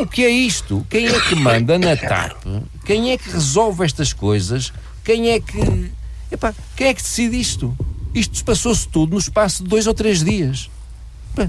[0.00, 0.84] o que é isto?
[0.90, 2.42] Quem é que manda na TAP?
[2.84, 4.72] Quem é que resolve estas coisas?
[5.04, 5.92] Quem é que.
[6.32, 7.76] Epá, quem é que decide isto?
[8.12, 10.68] Isto passou-se tudo no espaço de dois ou três dias.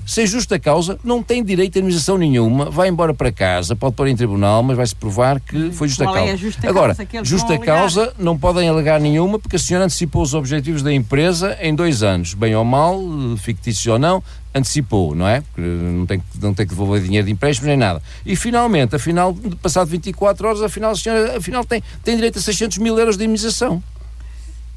[0.06, 4.08] Sem justa causa, não tem direito a indemnização nenhuma, vai embora para casa, pode pôr
[4.08, 6.32] em tribunal, mas vai-se provar que foi justa é causa.
[6.32, 10.34] a justa Agora, causa justa causa não podem alegar nenhuma, porque a senhora antecipou os
[10.34, 13.00] objetivos da empresa em dois anos, bem ou mal,
[13.38, 14.24] fictício ou não,
[14.54, 15.42] antecipou, não é?
[15.42, 18.02] Porque não tem, que- não tem que devolver dinheiro de empréstimos nem nada.
[18.26, 22.78] E finalmente, afinal, passado 24 horas, afinal, a senhora afinal, tem, tem direito a 600
[22.80, 23.82] mil euros de indemnização.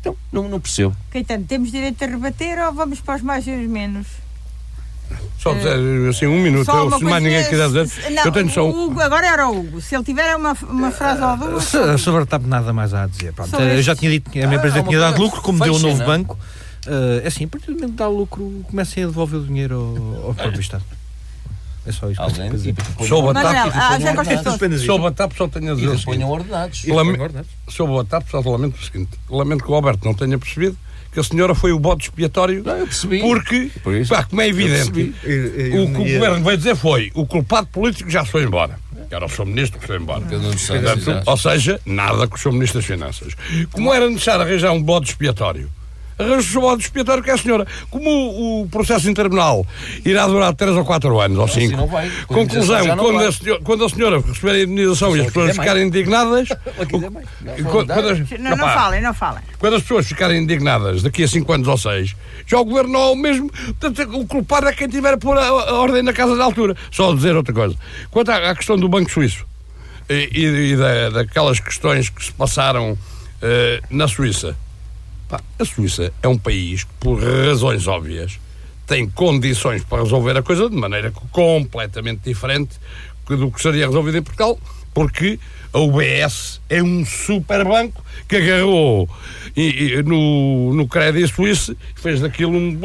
[0.01, 0.95] Então, não, não percebo.
[1.11, 4.07] Caetano, temos direito a rebater ou vamos para os mais e os menos?
[5.39, 7.89] Só dizer assim, um minuto, Só eu, se mais ninguém quiser dizer.
[7.89, 8.85] se- Não, eu tenho só o um.
[8.85, 9.81] Hugo, agora era o Hugo.
[9.81, 11.65] Se ele tiver uma, uma frase ou duas.
[11.65, 13.33] So- Sobre a TAP nada mais há a dizer.
[13.33, 15.41] Pronto, Sobre eu já tinha dito que a minha Ah, empresa uma tinha dado lucro,
[15.41, 16.19] como deu um fecha, novo não é?
[16.19, 16.39] banco.
[16.87, 20.19] Eh, é assim, a partir do momento que dá lucro, comecem a devolver o dinheiro
[20.23, 20.85] ao, ao próprio Estado.
[21.87, 22.21] É só isso.
[22.21, 22.75] que eu tenho para dizer.
[23.09, 23.45] Soube a TAP,
[23.75, 26.85] ah, já que soube a TAP, só tenho a dizer o ponham ordenados.
[26.85, 27.19] Lame-
[27.69, 29.11] Soube a TAP, só lamento o seguinte.
[29.31, 30.77] Lamento que o Alberto não tenha percebido
[31.13, 33.21] que a senhora foi o bode expiatório Não, eu percebi.
[33.21, 35.79] porque, Por pá, como é evidente, percebi.
[35.79, 38.79] o que o governo veio dizer foi o culpado político já foi embora.
[39.09, 39.47] Que era o Sr.
[39.47, 40.21] Ministro que foi embora.
[40.21, 42.53] Portanto, ou seja, nada com o Sr.
[42.53, 43.35] Ministro das Finanças.
[43.73, 45.69] Como era necessário arranjar um bode expiatório?
[46.21, 47.67] Arranjou o bode expiatório que é a senhora.
[47.91, 49.67] Como o, processo interminal
[50.05, 51.77] irá durar 3 ou 4 anos, ou 5.
[51.77, 52.11] não vai.
[52.27, 53.27] Com a Conclusão, quando vai.
[53.27, 56.49] a, senhora, quando a senhora receber a indenização e as pessoas ficarem indignadas.
[58.39, 59.43] Não, falem, não falem.
[59.59, 62.15] quando as pessoas ficarem indignadas daqui a 5 anos ou 6,
[62.47, 63.51] já o governo não é o mesmo.
[63.79, 66.77] Portanto, o culpado é quem tiver a pôr a, a ordem na casa da altura.
[66.91, 67.75] Só dizer outra coisa.
[68.11, 69.45] Quanto à, à questão do Banco Suíço
[70.09, 72.97] e, e- e da- daquelas questões que se passaram
[73.43, 74.57] eh, na Suíça,
[75.59, 78.39] a Suíça é um país que, por razões óbvias,
[78.87, 82.73] tem condições para resolver a coisa de maneira completamente diferente
[83.29, 84.59] do que seria resolvido em Portugal,
[84.93, 85.39] porque
[85.73, 89.09] a UBS é um super banco que agarrou
[89.57, 92.77] e- e no, no crédito suíço, fez daquilo um.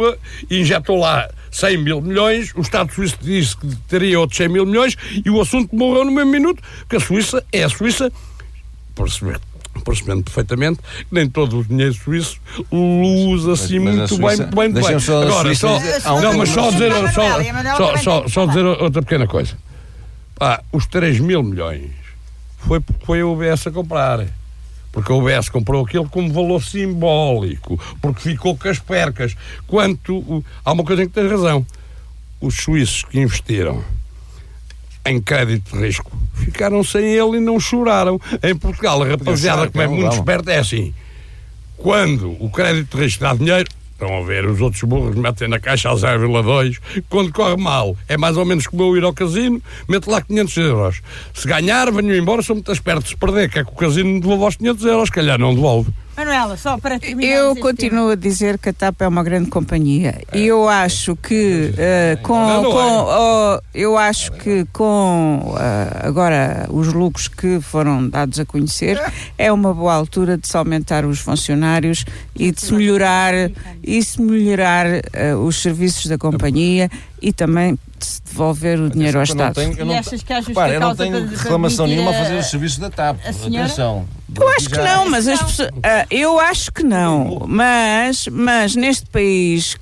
[0.47, 4.65] e injetou lá 100 mil milhões, o Estado suíço disse que teria outros 100 mil
[4.67, 8.11] milhões e o assunto morreu no mesmo minuto, porque a Suíça é a Suíça,
[8.93, 9.41] percebendo,
[9.85, 12.39] percebendo perfeitamente que nem todo o dinheiro suíço
[12.71, 14.99] usa assim mas a muito Suíça- bem, muito bem, muito bem.
[14.99, 19.01] só Agora, Suíça só, um não, mas só dizer, só, Manuel só, só, dizer outra
[19.01, 19.55] pequena coisa.
[20.37, 21.91] Pá, os 3 mil milhões
[22.57, 24.25] foi porque foi a UBS a comprar.
[24.91, 29.35] Porque a UBS comprou aquilo como valor simbólico, porque ficou com as percas.
[29.67, 30.43] Quanto.
[30.63, 31.65] Há uma coisa em que tens razão.
[32.41, 33.83] Os suíços que investiram
[35.05, 38.19] em crédito de risco ficaram sem ele e não choraram.
[38.43, 40.93] Em Portugal, a rapaziada, como é então, muito esperta, é assim.
[41.77, 45.59] Quando o crédito de risco dá dinheiro, estão a ver, os outros burros metem na
[45.59, 46.77] caixa a 0,2.
[47.09, 50.57] Quando corre mal, é mais ou menos como eu ir ao casino, meto lá 500
[50.57, 51.01] euros.
[51.33, 53.07] Se ganhar, venho embora, sou muito esperto.
[53.07, 55.91] Se perder, quer que o casino me devolva os 500 euros, se calhar não devolve.
[56.17, 57.29] Manuela, só para terminar.
[57.31, 61.73] Eu continuo a dizer que a TAP é uma grande companhia e eu acho que
[61.77, 63.03] eh, com, não com é.
[63.17, 68.97] oh, eu acho que com eh, agora os lucros que foram dados a conhecer
[69.37, 73.33] é uma boa altura de se aumentar os funcionários e de se melhorar
[73.83, 76.89] e se melhorar eh, os serviços da companhia
[77.21, 79.55] e também de se devolver o dinheiro ao Eu não Estado.
[79.55, 82.13] tenho- eu E não achas que há justa Repara, eu não tenho reclamação nenhuma a
[82.13, 83.17] fazer o serviço da TAP.
[83.25, 83.65] a senhora?
[83.65, 84.05] Atenção.
[84.33, 85.69] Eu acho que não, mas as pessoas.
[85.83, 87.45] ah, eu acho que não.
[87.47, 89.77] Mas, mas neste país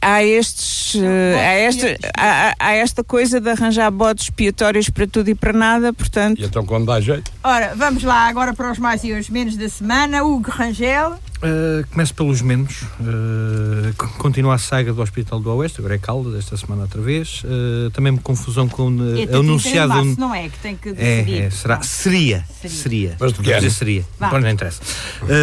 [0.00, 0.94] há estes.
[1.02, 5.34] eh, há, esta, há, há- há esta coisa de arranjar bodes expiatórios para tudo e
[5.34, 6.40] para nada, portanto.
[6.40, 9.56] E então, quando dá jeito, Ora, vamos lá agora para os mais e os menos
[9.56, 10.22] da semana.
[10.22, 11.18] Hugo Rangel.
[11.40, 12.82] Uh, começo pelos menos.
[13.00, 17.42] Uh, continua a saga do Hospital do Oeste, agora é Caldas, esta semana outra vez.
[17.44, 19.92] Uh, também confusão com uh, É até anunciado.
[19.92, 20.48] 31 de março, não é?
[20.48, 21.34] Que tem que decidir.
[21.42, 22.68] É, é, será, seria, Seria.
[22.76, 23.16] seria.
[23.20, 23.70] Mas de que ano?
[23.70, 24.04] seria.
[24.20, 24.80] Não interessa.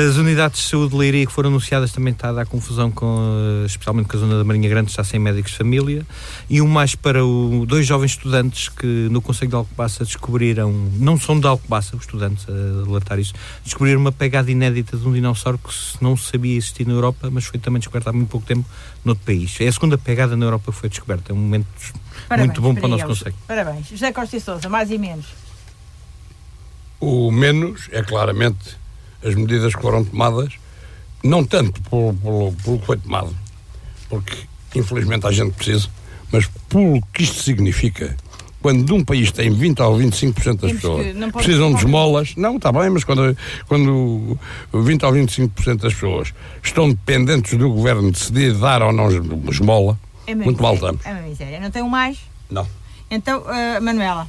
[0.10, 3.06] As unidades de saúde de Leiria que foram anunciadas também está a dar confusão, com,
[3.06, 6.06] uh, especialmente com a zona da Marinha Grande, está sem médicos de família.
[6.50, 11.18] E um mais para o, dois jovens estudantes que no Conselho de Alcobaça descobriram, não
[11.18, 13.34] são de Alcobaça, os estudantes a relatar isso,
[13.64, 17.30] descobriram uma pegada inédita de um dinossauro que se- não se sabia existir na Europa,
[17.32, 18.66] mas foi também descoberta há muito pouco tempo
[19.04, 19.56] noutro país.
[19.60, 21.32] É a segunda pegada na Europa que foi descoberta.
[21.32, 21.68] É um momento
[22.28, 23.06] Parabéns muito bom para o nosso.
[23.06, 23.36] Conselho.
[23.48, 23.88] Parabéns.
[23.88, 25.26] José Costa e Sousa, mais e menos.
[27.00, 28.78] o menos é claramente
[29.24, 30.54] as medidas que foram tomadas,
[31.24, 33.36] não tanto pelo, pelo, pelo que foi tomado,
[34.10, 35.90] porque infelizmente a gente precisa,
[36.32, 38.16] mas pelo que isto significa.
[38.66, 42.72] Quando de um país tem 20 ou 25% das pessoas precisam de esmolas, não, está
[42.72, 43.38] bem, mas quando,
[43.68, 44.40] quando
[44.74, 49.08] 20 ou 25% das pessoas estão dependentes do governo decidir dar ou não
[49.52, 51.06] esmola, É muito mal estamos.
[51.06, 51.60] É uma miséria.
[51.60, 52.18] Não tem um mais?
[52.50, 52.68] Não.
[53.12, 54.28] Então, ah, Manuela.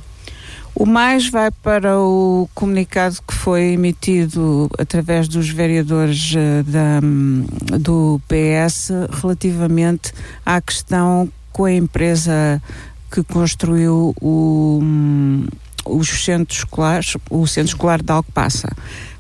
[0.75, 7.47] O mais vai para o comunicado que foi emitido através dos vereadores eh, da, hum,
[7.81, 8.91] do PS
[9.23, 10.13] relativamente
[10.45, 12.61] à questão com a empresa
[13.17, 15.47] que construiu o, hum,
[15.87, 18.69] os centros escolares, o centro escolar de Alcobaça.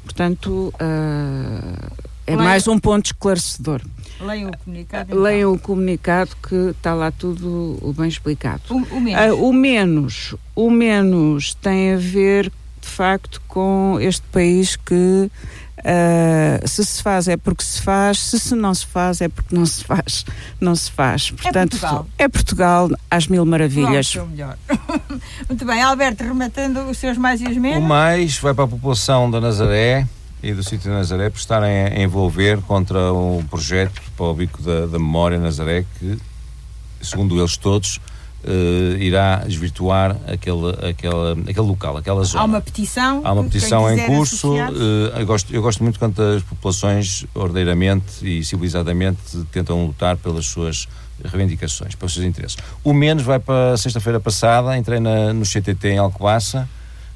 [0.04, 1.88] Portanto, eh,
[2.26, 3.80] é Leia- mais um ponto esclarecedor.
[4.20, 5.10] Leiam o comunicado.
[5.10, 5.22] então.
[5.22, 8.62] Leiam o comunicado que está lá tudo bem explicado.
[8.68, 9.18] O, o menos.
[9.20, 15.30] Ah, o menos, o menos tem a ver de facto com este país que
[15.84, 19.54] ah, se se faz é porque se faz, se se não se faz é porque
[19.54, 20.24] não se faz,
[20.60, 21.30] não se faz.
[21.30, 22.06] Portanto, Portugal.
[22.18, 24.14] é Portugal às mil maravilhas.
[24.16, 24.56] O melhor.
[25.48, 27.86] Muito bem, Alberto, rematando os seus mais e os O menos.
[27.86, 30.06] mais vai para a população da Nazaré
[30.42, 34.62] e do sítio de Nazaré por estarem a envolver contra um projeto para o bico
[34.62, 36.18] da, da memória Nazaré que,
[37.02, 38.00] segundo eles todos,
[38.46, 42.42] eh, irá desvirtuar aquele, aquele, aquele local, aquela zona.
[42.42, 43.20] Há uma petição.
[43.24, 44.56] Há uma petição em curso.
[44.56, 49.18] eh, eu, gosto, eu gosto muito quando as populações ordeiramente e civilizadamente
[49.50, 50.86] tentam lutar pelas suas
[51.24, 52.56] reivindicações, pelos seus interesses.
[52.84, 56.68] O menos vai para sexta-feira passada, entrei na, no CTT em Alcobaça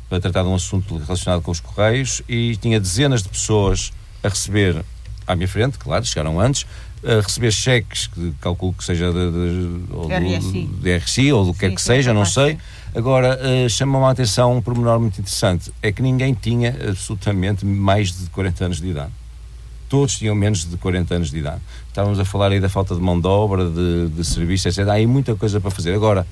[0.09, 4.29] para tratar de um assunto relacionado com os Correios e tinha dezenas de pessoas a
[4.29, 4.85] receber
[5.27, 6.67] à minha frente, claro, chegaram antes,
[7.05, 11.53] a receber cheques que calculo que seja de, de, ou do, de RSI ou do
[11.53, 12.59] que Sim, quer que seja, não sei.
[12.95, 18.17] Agora, eh, chama-me a atenção um pormenor muito interessante: é que ninguém tinha absolutamente mais
[18.17, 19.13] de 40 anos de idade.
[19.89, 21.61] Todos tinham menos de 40 anos de idade.
[21.89, 24.87] Estávamos a falar aí da falta de mão de obra, de, de serviço, etc.
[24.89, 25.95] Há aí muita coisa para fazer.
[25.95, 26.27] Agora,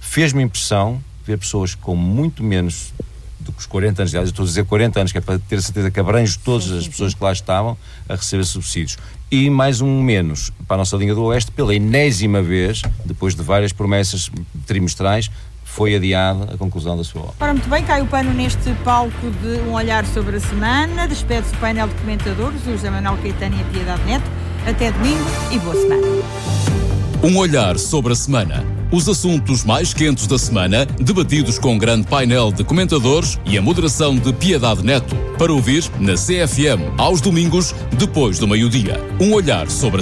[0.00, 2.92] fez-me impressão ver pessoas com muito menos
[3.40, 5.38] do que os 40 anos de idade, estou a dizer 40 anos, que é para
[5.38, 7.76] ter a certeza que abrange todas as pessoas que lá estavam
[8.08, 8.96] a receber subsídios.
[9.34, 13.42] E mais um menos para a nossa linha do Oeste, pela enésima vez, depois de
[13.42, 14.30] várias promessas
[14.64, 15.28] trimestrais,
[15.64, 17.34] foi adiada a conclusão da sua obra.
[17.40, 21.08] Ora, muito bem, cai o pano neste palco de um olhar sobre a semana.
[21.08, 24.30] Despede-se o painel de comentadores, o José Manuel Caetano e a Piedade Neto.
[24.68, 26.83] Até domingo e boa semana.
[27.24, 28.62] Um olhar sobre a semana.
[28.92, 33.62] Os assuntos mais quentes da semana, debatidos com um grande painel de comentadores e a
[33.62, 35.16] moderação de Piedade Neto.
[35.38, 39.00] Para ouvir na CFM, aos domingos, depois do meio-dia.
[39.18, 39.92] Um olhar sobre a